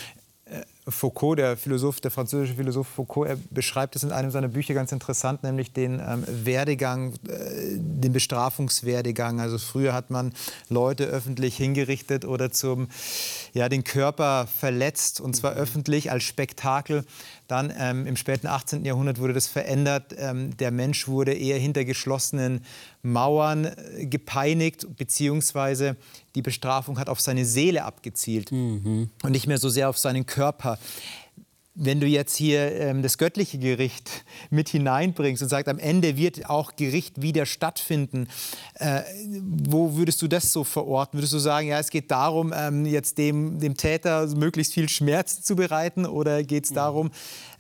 Foucault, 0.88 1.38
der 1.38 1.58
Philosoph, 1.58 2.00
der 2.02 2.12
französische 2.12 2.56
Philosoph 2.56 2.88
Foucault, 2.88 3.30
er 3.30 3.38
beschreibt 3.50 3.96
es 3.96 4.04
in 4.04 4.12
einem 4.12 4.32
seiner 4.32 4.48
Bücher 4.48 4.74
ganz 4.74 4.92
interessant, 4.92 5.44
nämlich 5.44 5.74
den 5.74 6.00
ähm, 6.00 6.24
Werdegang, 6.28 7.14
äh, 7.28 7.78
den 7.78 8.14
Bestrafungswerdegang. 8.14 9.40
Also 9.40 9.58
früher 9.58 9.94
hat 9.94 10.10
man 10.10 10.34
Leute 10.70 11.06
öffentlich 11.06 11.58
hingerichtet 11.58 12.26
oder 12.26 12.52
zum, 12.52 12.88
ja, 13.54 13.70
den 13.70 13.84
Körper 13.84 14.48
verletzt 14.48 15.20
und 15.20 15.36
zwar 15.36 15.54
mhm. 15.54 15.58
öffentlich 15.58 16.12
als 16.12 16.24
Spektakel. 16.24 17.06
Dann 17.48 17.74
ähm, 17.78 18.06
im 18.06 18.18
späten 18.18 18.48
18. 18.48 18.84
Jahrhundert 18.84 19.20
wurde 19.20 19.34
das 19.34 19.48
verändert. 19.48 20.14
Ähm, 20.18 20.56
der 20.58 20.72
Mensch 20.72 21.08
wurde 21.08 21.34
eher 21.34 21.58
hinter 21.58 21.86
geschlossenen 21.86 22.62
Mauern 23.04 23.66
äh, 23.66 24.06
gepeinigt, 24.06 24.88
beziehungsweise 24.98 25.96
die 26.36 26.42
Bestrafung 26.42 27.00
hat 27.00 27.10
auf 27.10 27.22
seine 27.22 27.46
Seele 27.46 27.86
abgezielt 27.86 28.52
mhm. 28.52 29.10
und 29.24 29.32
nicht 29.32 29.48
mehr 29.48 29.58
so 29.58 29.70
sehr 29.70 29.90
auf 29.90 29.98
seinen 29.98 30.26
Körper 30.26 30.78
wenn 31.80 32.00
du 32.00 32.08
jetzt 32.08 32.36
hier 32.36 32.72
ähm, 32.76 33.04
das 33.04 33.18
göttliche 33.18 33.60
Gericht 33.60 34.26
mit 34.50 34.70
hineinbringst 34.70 35.44
und 35.44 35.50
sagst, 35.50 35.68
am 35.68 35.78
Ende 35.78 36.18
wird 36.18 36.50
auch 36.50 36.76
Gericht 36.76 37.22
wieder 37.22 37.46
stattfinden, 37.46 38.28
äh, 38.76 39.02
wo 39.44 39.96
würdest 39.96 40.22
du 40.22 40.28
das 40.28 40.52
so 40.52 40.64
verorten? 40.64 41.20
Würdest 41.20 41.34
du 41.34 41.40
sagen, 41.40 41.68
ja, 41.68 41.80
es 41.80 41.92
geht 41.92 42.10
darum, 42.10 42.52
ähm, 42.56 42.86
jetzt 42.86 43.18
dem, 43.18 43.60
dem 43.60 43.78
Täter 43.78 44.28
möglichst 44.36 44.74
viel 44.74 44.90
Schmerz 44.90 45.44
zu 45.44 45.56
bereiten 45.56 46.06
oder 46.06 46.44
geht 46.44 46.66
es 46.66 46.72
mhm. 46.72 46.76
darum, 46.76 47.12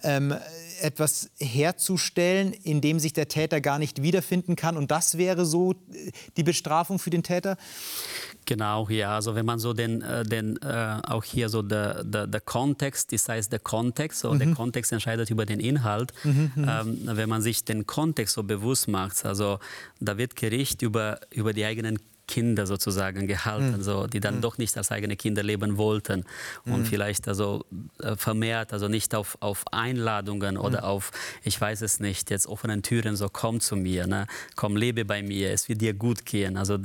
ähm, 0.03 0.35
etwas 0.81 1.29
herzustellen, 1.39 2.53
in 2.53 2.81
dem 2.81 2.99
sich 2.99 3.13
der 3.13 3.27
Täter 3.27 3.61
gar 3.61 3.79
nicht 3.79 4.01
wiederfinden 4.01 4.55
kann 4.55 4.77
und 4.77 4.89
das 4.89 5.17
wäre 5.17 5.45
so 5.45 5.73
äh, 5.73 6.11
die 6.37 6.43
Bestrafung 6.43 6.97
für 6.97 7.11
den 7.11 7.23
Täter? 7.23 7.57
Genau, 8.47 8.87
ja, 8.89 9.13
also 9.13 9.35
wenn 9.35 9.45
man 9.45 9.59
so 9.59 9.73
den, 9.73 10.01
äh, 10.01 10.23
den 10.23 10.55
äh, 10.61 11.01
auch 11.05 11.25
hier 11.25 11.49
so 11.49 11.61
der, 11.61 12.05
der, 12.05 12.27
der 12.27 12.39
Kontext, 12.39 13.11
das 13.11 13.27
heißt 13.27 13.51
der 13.51 13.59
Kontext, 13.59 14.21
so 14.21 14.33
mhm. 14.33 14.39
der 14.39 14.51
Kontext 14.53 14.93
entscheidet 14.93 15.29
über 15.29 15.45
den 15.45 15.59
Inhalt. 15.59 16.13
Mhm, 16.23 16.51
mhm, 16.55 16.69
ähm, 16.69 16.99
wenn 17.03 17.27
man 17.27 17.41
sich 17.41 17.65
den 17.65 17.85
Kontext 17.85 18.35
so 18.35 18.43
bewusst 18.43 18.87
macht, 18.87 19.25
also 19.25 19.59
da 19.99 20.17
wird 20.17 20.37
Gericht 20.37 20.81
über, 20.81 21.19
über 21.29 21.51
die 21.51 21.65
eigenen 21.65 21.99
Kinder 22.25 22.65
sozusagen 22.67 23.27
gehalten, 23.27 23.77
mhm. 23.77 23.83
so, 23.83 24.07
die 24.07 24.21
dann 24.21 24.37
mhm. 24.37 24.41
doch 24.41 24.57
nicht 24.57 24.77
als 24.77 24.91
eigene 24.91 25.17
Kinder 25.17 25.43
leben 25.43 25.75
wollten 25.75 26.23
und 26.65 26.81
mhm. 26.81 26.85
vielleicht 26.85 27.27
also 27.27 27.65
vermehrt, 28.15 28.71
also 28.71 28.87
nicht 28.87 29.13
auf, 29.13 29.37
auf 29.41 29.65
Einladungen 29.73 30.57
oder 30.57 30.79
mhm. 30.79 30.85
auf, 30.85 31.11
ich 31.43 31.59
weiß 31.59 31.81
es 31.81 31.99
nicht, 31.99 32.29
jetzt 32.29 32.47
offenen 32.47 32.81
Türen, 32.81 33.17
so 33.17 33.27
komm 33.29 33.59
zu 33.59 33.75
mir, 33.75 34.07
ne? 34.07 34.25
komm, 34.55 34.77
lebe 34.77 35.03
bei 35.03 35.21
mir, 35.21 35.51
es 35.51 35.67
wird 35.67 35.81
dir 35.81 35.93
gut 35.93 36.25
gehen. 36.25 36.55
Also 36.55 36.77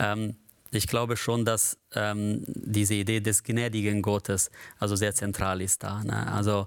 ähm, 0.00 0.34
ich 0.72 0.86
glaube 0.86 1.16
schon, 1.16 1.44
dass 1.44 1.76
ähm, 1.94 2.44
diese 2.46 2.94
Idee 2.94 3.20
des 3.20 3.42
gnädigen 3.42 4.02
Gottes 4.02 4.50
also 4.78 4.94
sehr 4.94 5.14
zentral 5.14 5.60
ist 5.60 5.82
da. 5.82 6.04
Ne? 6.04 6.32
Also 6.32 6.66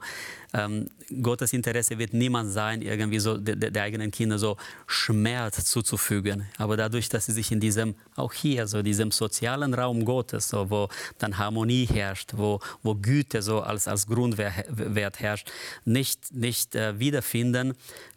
ähm, 0.53 0.89
Gottes 1.21 1.53
Interesse 1.53 1.97
wird 1.97 2.13
niemand 2.13 2.51
sein, 2.51 2.81
irgendwie 2.81 3.19
so 3.19 3.37
der, 3.37 3.55
der, 3.55 3.83
eigenen 3.83 4.11
Kinder 4.11 4.37
so 4.37 4.57
Schmerz 4.87 5.63
zuzufügen. 5.65 6.45
Aber 6.57 6.75
dadurch, 6.75 7.07
dass 7.09 7.27
sie 7.27 7.31
sich 7.31 7.51
in 7.51 7.59
diesem, 7.59 7.95
auch 8.15 8.33
hier, 8.33 8.67
so 8.67 8.81
diesem 8.81 9.11
sozialen 9.11 9.73
Raum 9.73 10.03
Gottes, 10.03 10.49
so, 10.49 10.69
wo 10.69 10.89
dann 11.17 11.37
Harmonie 11.37 11.85
herrscht, 11.85 12.33
wo, 12.35 12.59
wo 12.81 12.95
Güte 12.95 13.41
so 13.41 13.61
als, 13.61 13.87
als 13.87 14.05
Grundwert 14.07 15.19
herrscht, 15.19 15.49
nicht, 15.85 16.33
nicht 16.33 16.75
äh, 16.75 16.99
wiederfinden, 16.99 17.73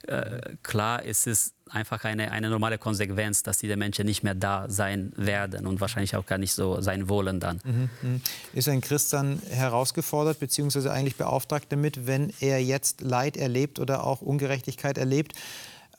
äh, 0.07 0.57
klar 0.62 1.03
ist 1.03 1.27
es 1.27 1.55
einfach 1.70 2.05
eine, 2.05 2.31
eine 2.31 2.48
normale 2.48 2.79
Konsequenz, 2.79 3.42
dass 3.42 3.59
diese 3.59 3.76
Menschen 3.76 4.07
nicht 4.07 4.22
mehr 4.22 4.35
da 4.35 4.66
sein 4.68 5.12
werden 5.16 5.66
und 5.66 5.81
wahrscheinlich 5.81 6.16
auch 6.16 6.26
gar 6.26 6.38
nicht 6.38 6.52
so 6.52 6.81
sein 6.81 7.09
wollen 7.09 7.40
dann. 7.40 7.61
Mhm, 7.64 7.90
mhm. 8.02 8.20
Ist 8.52 8.68
ein 8.68 8.81
Christ 8.81 9.12
dann 9.12 9.40
herausgefordert 9.50 10.38
bzw. 10.38 10.88
eigentlich 10.88 11.16
beauftragt 11.16 11.66
damit, 11.70 12.07
wenn 12.07 12.33
er 12.40 12.62
jetzt 12.62 13.00
Leid 13.00 13.37
erlebt 13.37 13.79
oder 13.81 14.05
auch 14.05 14.20
Ungerechtigkeit 14.20 14.98
erlebt, 14.98 15.35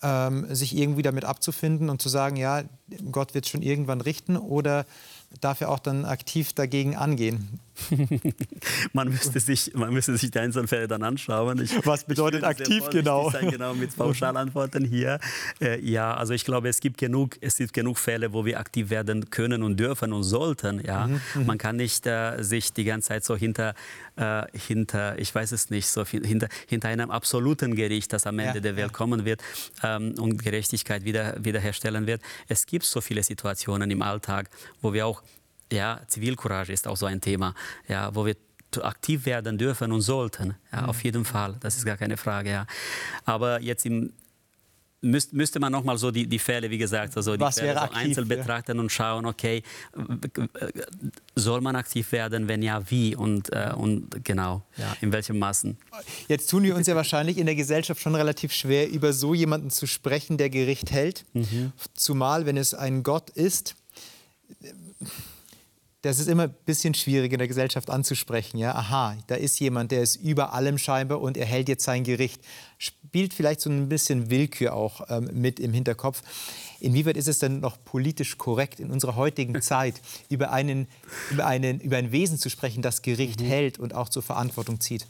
ähm, 0.01 0.53
sich 0.53 0.75
irgendwie 0.75 1.01
damit 1.01 1.25
abzufinden 1.25 1.89
und 1.89 2.01
zu 2.01 2.09
sagen, 2.09 2.37
ja, 2.37 2.63
Gott 3.11 3.33
wird 3.33 3.47
schon 3.47 3.61
irgendwann 3.61 4.01
richten 4.01 4.37
oder 4.37 4.85
darf 5.41 5.61
er 5.61 5.69
auch 5.69 5.79
dann 5.79 6.05
aktiv 6.05 6.53
dagegen 6.53 6.95
angehen? 6.95 7.59
man, 8.93 9.09
müsste 9.09 9.39
sich, 9.39 9.71
man 9.75 9.93
müsste 9.93 10.17
sich 10.17 10.31
die 10.31 10.39
einzelnen 10.39 10.67
Fälle 10.67 10.87
dann 10.87 11.03
anschauen. 11.03 11.61
Ich, 11.61 11.85
Was 11.85 12.05
bedeutet 12.05 12.43
aktiv 12.43 12.89
genau? 12.89 13.29
Sein, 13.29 13.51
genau 13.51 13.73
mit 13.75 13.95
Pauschalantworten 13.95 14.83
hier. 14.83 15.19
Äh, 15.61 15.79
ja, 15.81 16.13
also 16.15 16.33
ich 16.33 16.43
glaube, 16.43 16.69
es 16.69 16.79
gibt, 16.79 16.97
genug, 16.97 17.37
es 17.41 17.57
gibt 17.57 17.73
genug 17.73 17.99
Fälle, 17.99 18.33
wo 18.33 18.45
wir 18.45 18.59
aktiv 18.59 18.89
werden 18.89 19.29
können 19.29 19.63
und 19.63 19.79
dürfen 19.79 20.11
und 20.11 20.23
sollten. 20.23 20.83
Ja? 20.83 21.07
Mhm, 21.07 21.21
mhm. 21.35 21.45
man 21.45 21.57
kann 21.57 21.75
nicht 21.75 22.07
äh, 22.07 22.41
sich 22.41 22.73
die 22.73 22.83
ganze 22.83 23.09
Zeit 23.09 23.23
so 23.23 23.35
hinter, 23.35 23.75
äh, 24.15 24.43
hinter 24.53 25.19
ich 25.19 25.33
weiß 25.33 25.51
es 25.51 25.69
nicht, 25.69 25.87
so 25.87 26.03
hinter, 26.05 26.47
hinter 26.67 26.87
einem 26.87 27.11
absoluten 27.11 27.75
Gericht, 27.75 28.11
das 28.11 28.25
am 28.25 28.39
Ende 28.39 28.55
ja, 28.55 28.61
der 28.61 28.75
Welt 28.75 28.93
kommen 28.93 29.23
wird 29.23 29.41
ähm, 29.83 30.15
und 30.17 30.43
Gerechtigkeit 30.43 31.05
wieder, 31.05 31.35
wiederherstellen 31.43 32.07
wird. 32.07 32.21
Es 32.47 32.65
gibt 32.65 32.76
so 32.83 33.01
viele 33.01 33.23
Situationen 33.23 33.89
im 33.91 34.01
Alltag, 34.01 34.49
wo 34.81 34.93
wir 34.93 35.05
auch 35.07 35.23
ja, 35.71 36.01
Zivilcourage 36.07 36.71
ist 36.71 36.87
auch 36.87 36.97
so 36.97 37.05
ein 37.05 37.19
Thema, 37.19 37.53
ja, 37.87 38.13
wo 38.15 38.25
wir 38.25 38.35
aktiv 38.81 39.25
werden 39.25 39.57
dürfen 39.57 39.91
und 39.91 40.01
sollten. 40.01 40.55
Ja, 40.71 40.83
mhm. 40.83 40.89
Auf 40.89 41.03
jeden 41.03 41.25
Fall, 41.25 41.55
das 41.59 41.77
ist 41.77 41.85
gar 41.85 41.97
keine 41.97 42.17
Frage. 42.17 42.51
Ja. 42.51 42.67
Aber 43.25 43.61
jetzt 43.61 43.85
im, 43.85 44.13
müsst, 45.01 45.33
müsste 45.33 45.59
man 45.59 45.71
nochmal 45.71 45.97
so 45.97 46.11
die, 46.11 46.27
die 46.27 46.39
Fälle, 46.39 46.69
wie 46.69 46.77
gesagt, 46.77 47.15
also 47.17 47.35
die 47.35 47.41
Was 47.41 47.59
Fälle 47.59 47.73
so 47.73 47.79
aktiv, 47.79 47.97
einzeln 47.97 48.29
ja. 48.29 48.35
betrachten 48.35 48.79
und 48.79 48.91
schauen, 48.91 49.25
okay, 49.25 49.63
soll 51.35 51.61
man 51.61 51.75
aktiv 51.75 52.11
werden, 52.11 52.47
wenn 52.47 52.61
ja, 52.61 52.89
wie 52.89 53.15
und, 53.15 53.51
äh, 53.53 53.71
und 53.75 54.23
genau, 54.23 54.63
ja, 54.77 54.95
in 55.01 55.11
welchem 55.11 55.39
Maßen. 55.39 55.77
Jetzt 56.27 56.49
tun 56.49 56.63
wir 56.63 56.75
uns 56.75 56.87
ja 56.87 56.95
wahrscheinlich 56.95 57.37
in 57.37 57.45
der 57.45 57.55
Gesellschaft 57.55 58.01
schon 58.01 58.15
relativ 58.15 58.51
schwer, 58.51 58.89
über 58.89 59.13
so 59.13 59.33
jemanden 59.33 59.69
zu 59.69 59.85
sprechen, 59.87 60.37
der 60.37 60.49
Gericht 60.49 60.91
hält, 60.91 61.25
mhm. 61.33 61.71
zumal 61.93 62.45
wenn 62.45 62.57
es 62.57 62.73
ein 62.73 63.03
Gott 63.03 63.29
ist 63.29 63.75
das 66.07 66.19
ist 66.19 66.27
immer 66.27 66.43
ein 66.43 66.55
bisschen 66.65 66.93
schwierig 66.93 67.33
in 67.33 67.39
der 67.39 67.47
Gesellschaft 67.47 67.89
anzusprechen. 67.89 68.57
Ja? 68.57 68.73
Aha, 68.75 69.17
da 69.27 69.35
ist 69.35 69.59
jemand, 69.59 69.91
der 69.91 70.01
ist 70.01 70.15
über 70.15 70.53
allem 70.53 70.77
scheinbar 70.77 71.21
und 71.21 71.35
er 71.35 71.45
hält 71.45 71.67
jetzt 71.67 71.83
sein 71.83 72.03
Gericht. 72.03 72.41
Spielt 72.77 73.33
vielleicht 73.33 73.59
so 73.59 73.69
ein 73.69 73.89
bisschen 73.89 74.29
Willkür 74.29 74.73
auch 74.73 75.01
ähm, 75.09 75.29
mit 75.33 75.59
im 75.59 75.73
Hinterkopf. 75.73 76.21
Inwieweit 76.79 77.17
ist 77.17 77.27
es 77.27 77.39
denn 77.39 77.59
noch 77.59 77.83
politisch 77.83 78.37
korrekt 78.37 78.79
in 78.79 78.89
unserer 78.89 79.15
heutigen 79.15 79.61
Zeit, 79.61 79.95
über, 80.29 80.51
einen, 80.51 80.87
über, 81.29 81.45
einen, 81.45 81.81
über 81.81 81.97
ein 81.97 82.11
Wesen 82.11 82.37
zu 82.37 82.49
sprechen, 82.49 82.81
das 82.81 83.01
Gericht 83.01 83.41
mhm. 83.41 83.45
hält 83.45 83.79
und 83.79 83.93
auch 83.93 84.07
zur 84.07 84.23
Verantwortung 84.23 84.79
zieht? 84.79 85.05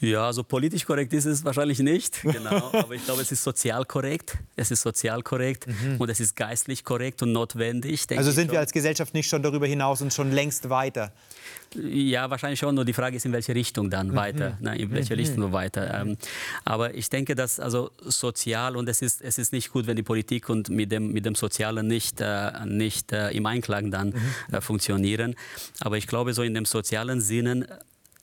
Ja, 0.00 0.26
also 0.26 0.42
politisch 0.42 0.86
korrekt 0.86 1.12
ist 1.12 1.26
es 1.26 1.44
wahrscheinlich 1.44 1.78
nicht, 1.78 2.22
genau. 2.22 2.70
aber 2.72 2.94
ich 2.94 3.04
glaube, 3.04 3.20
es 3.20 3.30
ist 3.32 3.44
sozial 3.44 3.84
korrekt. 3.84 4.38
Es 4.56 4.70
ist 4.70 4.80
sozial 4.80 5.22
korrekt 5.22 5.66
mhm. 5.66 5.96
und 5.98 6.08
es 6.08 6.20
ist 6.20 6.36
geistlich 6.36 6.84
korrekt 6.84 7.22
und 7.22 7.32
notwendig. 7.32 8.06
Also 8.16 8.30
sind 8.30 8.50
wir 8.50 8.60
als 8.60 8.72
Gesellschaft 8.72 9.12
nicht 9.12 9.28
schon 9.28 9.42
darüber 9.42 9.66
hinaus 9.66 10.00
und 10.00 10.12
schon 10.12 10.32
längst 10.32 10.70
weiter? 10.70 11.12
Ja, 11.74 12.30
wahrscheinlich 12.30 12.58
schon. 12.58 12.74
Nur 12.74 12.86
die 12.86 12.94
Frage 12.94 13.16
ist, 13.16 13.26
in 13.26 13.32
welche 13.32 13.54
Richtung 13.54 13.90
dann 13.90 14.08
mhm. 14.08 14.14
weiter. 14.16 14.58
Ne, 14.60 14.78
in 14.78 14.90
welche 14.90 15.14
mhm. 15.14 15.20
Richtung 15.20 15.52
weiter. 15.52 16.00
Ähm, 16.00 16.16
aber 16.64 16.94
ich 16.94 17.10
denke, 17.10 17.34
dass 17.34 17.60
also 17.60 17.90
sozial 18.00 18.76
und 18.76 18.88
es 18.88 19.02
ist, 19.02 19.20
es 19.20 19.36
ist 19.36 19.52
nicht 19.52 19.70
gut, 19.70 19.86
wenn 19.86 19.96
die 19.96 20.02
Politik 20.02 20.48
und 20.48 20.70
mit 20.70 20.90
dem, 20.90 21.12
mit 21.12 21.26
dem 21.26 21.34
Sozialen 21.34 21.86
nicht, 21.86 22.22
äh, 22.22 22.64
nicht 22.64 23.12
äh, 23.12 23.30
im 23.32 23.44
Einklang 23.44 23.90
dann 23.90 24.08
mhm. 24.08 24.54
äh, 24.54 24.60
funktionieren. 24.62 25.36
Aber 25.80 25.98
ich 25.98 26.06
glaube, 26.06 26.32
so 26.32 26.42
in 26.42 26.54
dem 26.54 26.64
sozialen 26.64 27.20
Sinne 27.20 27.66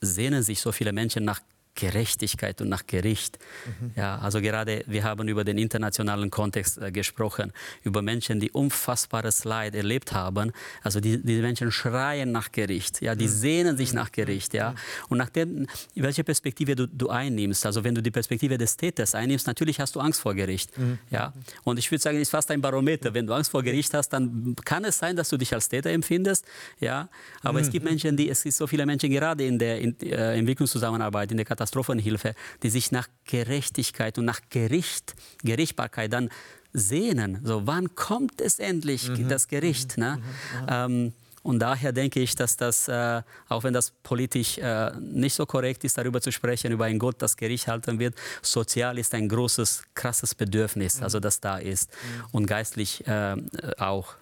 sehnen 0.02 0.42
sich 0.42 0.60
so 0.60 0.72
viele 0.72 0.92
Menschen 0.92 1.24
nach 1.24 1.40
Gerechtigkeit 1.78 2.60
und 2.60 2.70
nach 2.70 2.86
Gericht. 2.88 3.38
Mhm. 3.66 3.92
Ja, 3.96 4.18
also 4.18 4.42
gerade 4.42 4.84
wir 4.88 5.04
haben 5.04 5.28
über 5.28 5.44
den 5.44 5.58
internationalen 5.58 6.30
Kontext 6.30 6.78
äh, 6.80 6.92
gesprochen, 6.92 7.54
über 7.84 8.02
Menschen, 8.02 8.40
die 8.40 8.52
unfassbares 8.52 9.46
Leid 9.46 9.76
erlebt 9.76 10.12
haben. 10.12 10.52
Also 10.84 11.00
die, 11.00 11.22
die 11.24 11.40
Menschen 11.40 11.72
schreien 11.72 12.32
nach 12.32 12.52
Gericht, 12.52 13.02
ja, 13.02 13.16
die 13.16 13.26
mhm. 13.26 13.30
sehnen 13.30 13.78
sich 13.78 13.94
nach 13.94 14.12
Gericht, 14.12 14.54
ja. 14.54 14.72
Mhm. 14.72 14.76
Und 15.10 15.18
nachdem, 15.20 15.68
welche 15.96 16.24
Perspektive 16.24 16.76
du, 16.76 16.88
du 16.88 17.10
einnimmst, 17.10 17.66
also 17.66 17.84
wenn 17.84 17.96
du 17.96 18.02
die 18.02 18.12
Perspektive 18.12 18.58
des 18.58 18.76
Täters 18.76 19.14
einnimmst, 19.16 19.48
natürlich 19.48 19.80
hast 19.80 19.96
du 19.96 20.00
Angst 20.00 20.20
vor 20.20 20.34
Gericht, 20.34 20.76
mhm. 20.78 20.98
ja. 21.12 21.34
Und 21.64 21.78
ich 21.80 21.90
würde 21.92 22.02
sagen, 22.02 22.20
ist 22.20 22.32
fast 22.32 22.50
ein 22.52 22.62
Barometer. 22.62 23.14
Wenn 23.14 23.28
du 23.28 23.34
Angst 23.34 23.52
vor 23.52 23.62
Gericht 23.62 23.94
hast, 23.94 24.10
dann 24.10 24.56
kann 24.66 24.84
es 24.84 24.98
sein, 24.98 25.16
dass 25.16 25.30
du 25.30 25.38
dich 25.38 25.54
als 25.54 25.70
Täter 25.70 25.92
empfindest, 25.92 26.44
ja. 26.80 27.08
Aber 27.44 27.62
es 27.62 27.68
mhm. 27.68 27.72
gibt 27.74 27.86
Menschen, 27.86 28.18
die, 28.18 28.30
es 28.30 28.42
gibt 28.42 28.56
so 28.56 28.66
viele 28.66 28.86
Menschen 28.86 29.12
gerade 29.12 29.46
in 29.46 29.60
der 29.60 29.80
in, 29.80 29.96
äh, 30.02 30.36
Entwicklungszusammenarbeit, 30.40 31.30
in 31.32 31.38
der 31.38 31.46
Katastrophe 31.46 31.67
Katastrophenhilfe, 31.68 32.34
die 32.64 32.70
sich 32.70 32.92
nach 32.92 33.08
Gerechtigkeit 33.26 34.18
und 34.18 34.26
nach 34.26 34.40
Gericht, 34.50 35.16
Gerichtbarkeit 35.44 36.14
dann 36.14 36.30
sehnen. 36.74 37.42
So, 37.44 37.68
wann 37.68 37.96
kommt 37.96 38.42
es 38.42 38.60
endlich, 38.60 39.10
mhm. 39.10 39.28
das 39.28 39.48
Gericht? 39.48 39.98
Ne? 39.98 40.18
Mhm. 40.18 40.62
mhm. 40.62 40.68
Ähm, 40.70 41.14
und 41.44 41.60
daher 41.60 41.94
denke 41.94 42.20
ich, 42.20 42.36
dass 42.36 42.58
das, 42.58 42.90
äh, 42.90 43.22
auch 43.48 43.64
wenn 43.64 43.72
das 43.72 43.92
politisch 44.04 44.58
äh, 44.58 44.92
nicht 45.00 45.34
so 45.34 45.46
korrekt 45.46 45.86
ist, 45.86 45.98
darüber 45.98 46.20
zu 46.20 46.30
sprechen, 46.30 46.74
über 46.74 46.86
ein 46.86 47.00
Gott, 47.00 47.22
das 47.22 47.38
Gericht 47.38 47.70
halten 47.70 48.00
wird, 48.00 48.16
sozial 48.42 48.98
ist 48.98 49.14
ein 49.14 49.30
großes, 49.30 49.84
krasses 49.94 50.36
Bedürfnis, 50.36 50.98
mhm. 50.98 51.04
also 51.04 51.22
das 51.22 51.40
da 51.40 51.58
ist. 51.58 51.90
Mhm. 51.90 52.26
Und 52.34 52.48
geistlich 52.48 53.08
äh, 53.08 53.38
auch. 53.78 54.16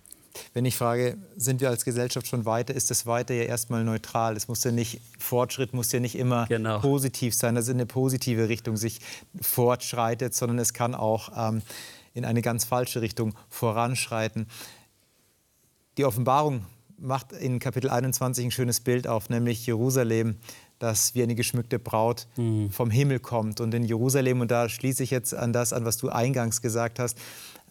Wenn 0.54 0.66
ich 0.66 0.78
frage, 0.78 1.18
sind 1.36 1.62
wir 1.62 1.70
als 1.70 1.86
Gesellschaft 1.86 2.28
schon 2.28 2.46
weiter, 2.46 2.74
ist 2.74 2.92
das 2.92 3.06
weiter 3.06 3.34
ja 3.34 3.44
erstmal 3.44 3.84
neutral. 3.84 4.36
Es 4.36 4.48
muss 4.48 4.64
ja 4.64 4.72
nicht, 4.72 5.02
Fortschritt 5.20 5.74
muss 5.74 5.92
ja 5.92 6.00
nicht 6.00 6.16
immer 6.16 6.48
genau. 6.48 6.80
positiv 6.80 7.34
sein, 7.34 7.56
dass 7.56 7.68
in 7.68 7.76
eine 7.76 7.86
positive 7.86 8.50
Richtung 8.50 8.78
sich 8.78 9.00
fortschreitet, 9.42 10.34
sondern 10.34 10.60
es 10.60 10.74
kann 10.74 10.96
auch 10.96 11.30
ähm, 11.36 11.62
in 12.14 12.26
eine 12.26 12.42
ganz 12.42 12.66
falsche 12.66 13.02
Richtung 13.02 13.36
voranschreiten. 13.50 14.48
Die 15.98 16.06
Offenbarung 16.06 16.66
macht 16.98 17.34
in 17.34 17.60
Kapitel 17.60 17.90
21 17.90 18.46
ein 18.46 18.52
schönes 18.52 18.80
Bild 18.80 19.08
auf, 19.08 19.30
nämlich 19.30 19.66
Jerusalem, 19.66 20.38
das 20.80 21.16
wie 21.16 21.24
eine 21.24 21.36
geschmückte 21.36 21.80
Braut 21.80 22.28
mhm. 22.36 22.70
vom 22.70 22.90
Himmel 22.90 23.20
kommt. 23.20 23.62
Und 23.62 23.74
in 23.74 23.84
Jerusalem, 23.84 24.42
und 24.42 24.52
da 24.52 24.70
schließe 24.70 25.04
ich 25.04 25.12
jetzt 25.12 25.34
an 25.34 25.54
das 25.54 25.74
an, 25.74 25.86
was 25.86 25.98
du 25.98 26.10
eingangs 26.10 26.62
gesagt 26.62 27.00
hast, 27.00 27.18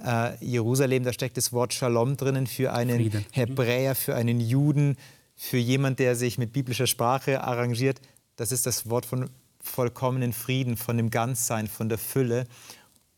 äh, 0.04 0.32
Jerusalem, 0.44 1.04
da 1.04 1.12
steckt 1.12 1.36
das 1.36 1.52
Wort 1.52 1.74
Shalom 1.74 2.16
drinnen 2.16 2.46
für 2.46 2.72
einen 2.72 2.96
Friede. 2.96 3.18
Mhm. 3.18 3.24
Hebräer, 3.32 3.94
für 3.94 4.14
einen 4.14 4.40
Juden, 4.40 4.96
für 5.36 5.58
jemand, 5.58 5.98
der 5.98 6.16
sich 6.16 6.38
mit 6.38 6.52
biblischer 6.52 6.86
Sprache 6.86 7.42
arrangiert. 7.42 8.00
Das 8.36 8.52
ist 8.52 8.66
das 8.66 8.88
Wort 8.88 9.06
von 9.06 9.30
vollkommenen 9.60 10.32
Frieden, 10.32 10.76
von 10.76 10.96
dem 10.96 11.10
Ganzsein, 11.10 11.66
von 11.66 11.88
der 11.88 11.98
Fülle. 11.98 12.46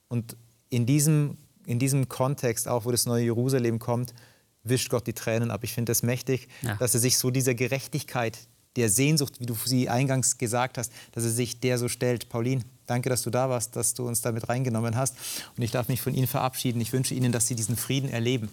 Und 0.09 0.37
in 0.69 0.87
diesem, 0.87 1.39
in 1.67 1.79
diesem 1.79 2.09
Kontext, 2.09 2.69
auch 2.69 2.85
wo 2.85 2.91
das 2.91 3.07
neue 3.07 3.25
Jerusalem 3.25 3.79
kommt, 3.79 4.15
wischt 4.63 4.91
Gott 4.91 5.07
die 5.07 5.13
Tränen 5.13 5.51
ab. 5.51 5.65
Ich 5.65 5.73
finde 5.73 5.91
das 5.91 6.03
mächtig, 6.03 6.49
ja. 6.63 6.77
dass 6.77 6.95
er 6.95 7.01
sich 7.01 7.19
so 7.19 7.31
dieser 7.31 7.55
Gerechtigkeit, 7.55 8.39
der 8.77 8.89
Sehnsucht, 8.89 9.41
wie 9.41 9.47
du 9.47 9.57
sie 9.65 9.89
eingangs 9.89 10.39
gesagt 10.39 10.79
hast, 10.79 10.93
dass 11.13 11.25
er 11.25 11.31
sich 11.31 11.61
der 11.61 11.79
so 11.79 11.89
stellt. 11.89 12.29
Pauline, 12.29 12.63
danke, 12.87 13.09
dass 13.09 13.23
du 13.23 13.31
da 13.31 13.49
warst, 13.49 13.77
dass 13.77 13.95
du 13.95 14.07
uns 14.07 14.21
damit 14.21 14.49
reingenommen 14.49 14.97
hast. 14.97 15.17
Und 15.57 15.63
ich 15.63 15.71
darf 15.71 15.89
mich 15.89 16.01
von 16.01 16.15
Ihnen 16.15 16.27
verabschieden. 16.27 16.81
Ich 16.81 16.93
wünsche 16.93 17.15
Ihnen, 17.15 17.33
dass 17.33 17.47
Sie 17.47 17.55
diesen 17.55 17.77
Frieden 17.77 18.11
erleben. 18.11 18.51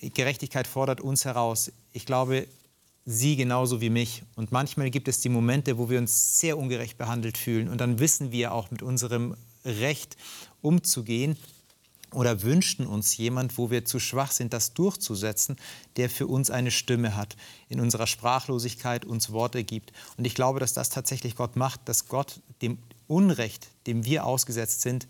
Gerechtigkeit 0.00 0.66
fordert 0.66 1.00
uns 1.00 1.24
heraus. 1.24 1.72
Ich 1.92 2.06
glaube, 2.06 2.46
Sie 3.06 3.36
genauso 3.36 3.80
wie 3.80 3.90
mich. 3.90 4.22
Und 4.34 4.52
manchmal 4.52 4.90
gibt 4.90 5.08
es 5.08 5.20
die 5.20 5.28
Momente, 5.28 5.78
wo 5.78 5.90
wir 5.90 5.98
uns 5.98 6.38
sehr 6.40 6.56
ungerecht 6.56 6.96
behandelt 6.96 7.36
fühlen. 7.36 7.68
Und 7.68 7.80
dann 7.80 7.98
wissen 7.98 8.32
wir 8.32 8.52
auch 8.52 8.70
mit 8.70 8.82
unserem 8.82 9.36
Recht 9.64 10.16
umzugehen. 10.62 11.36
Oder 12.14 12.42
wünschten 12.42 12.86
uns 12.86 13.16
jemand, 13.16 13.58
wo 13.58 13.70
wir 13.70 13.84
zu 13.84 13.98
schwach 13.98 14.30
sind, 14.30 14.52
das 14.52 14.74
durchzusetzen, 14.74 15.56
der 15.96 16.08
für 16.08 16.26
uns 16.26 16.50
eine 16.50 16.70
Stimme 16.70 17.16
hat, 17.16 17.36
in 17.68 17.80
unserer 17.80 18.06
Sprachlosigkeit 18.06 19.04
uns 19.04 19.30
Worte 19.30 19.64
gibt. 19.64 19.92
Und 20.16 20.24
ich 20.24 20.34
glaube, 20.34 20.60
dass 20.60 20.72
das 20.72 20.90
tatsächlich 20.90 21.36
Gott 21.36 21.56
macht, 21.56 21.88
dass 21.88 22.08
Gott 22.08 22.40
dem 22.62 22.78
Unrecht, 23.06 23.68
dem 23.86 24.04
wir 24.04 24.24
ausgesetzt 24.24 24.80
sind, 24.80 25.06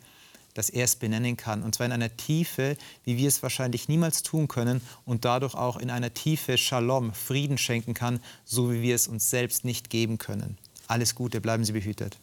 dass 0.54 0.70
er 0.70 0.84
es 0.84 0.96
benennen 0.96 1.36
kann. 1.36 1.62
Und 1.62 1.74
zwar 1.74 1.86
in 1.86 1.92
einer 1.92 2.16
Tiefe, 2.16 2.76
wie 3.04 3.16
wir 3.16 3.28
es 3.28 3.42
wahrscheinlich 3.42 3.88
niemals 3.88 4.22
tun 4.22 4.48
können 4.48 4.80
und 5.04 5.24
dadurch 5.24 5.54
auch 5.54 5.76
in 5.76 5.90
einer 5.90 6.14
Tiefe 6.14 6.56
Shalom, 6.56 7.12
Frieden 7.12 7.58
schenken 7.58 7.92
kann, 7.92 8.20
so 8.44 8.72
wie 8.72 8.80
wir 8.80 8.94
es 8.94 9.08
uns 9.08 9.30
selbst 9.30 9.64
nicht 9.64 9.90
geben 9.90 10.18
können. 10.18 10.56
Alles 10.86 11.14
Gute, 11.14 11.40
bleiben 11.40 11.64
Sie 11.64 11.72
behütet. 11.72 12.18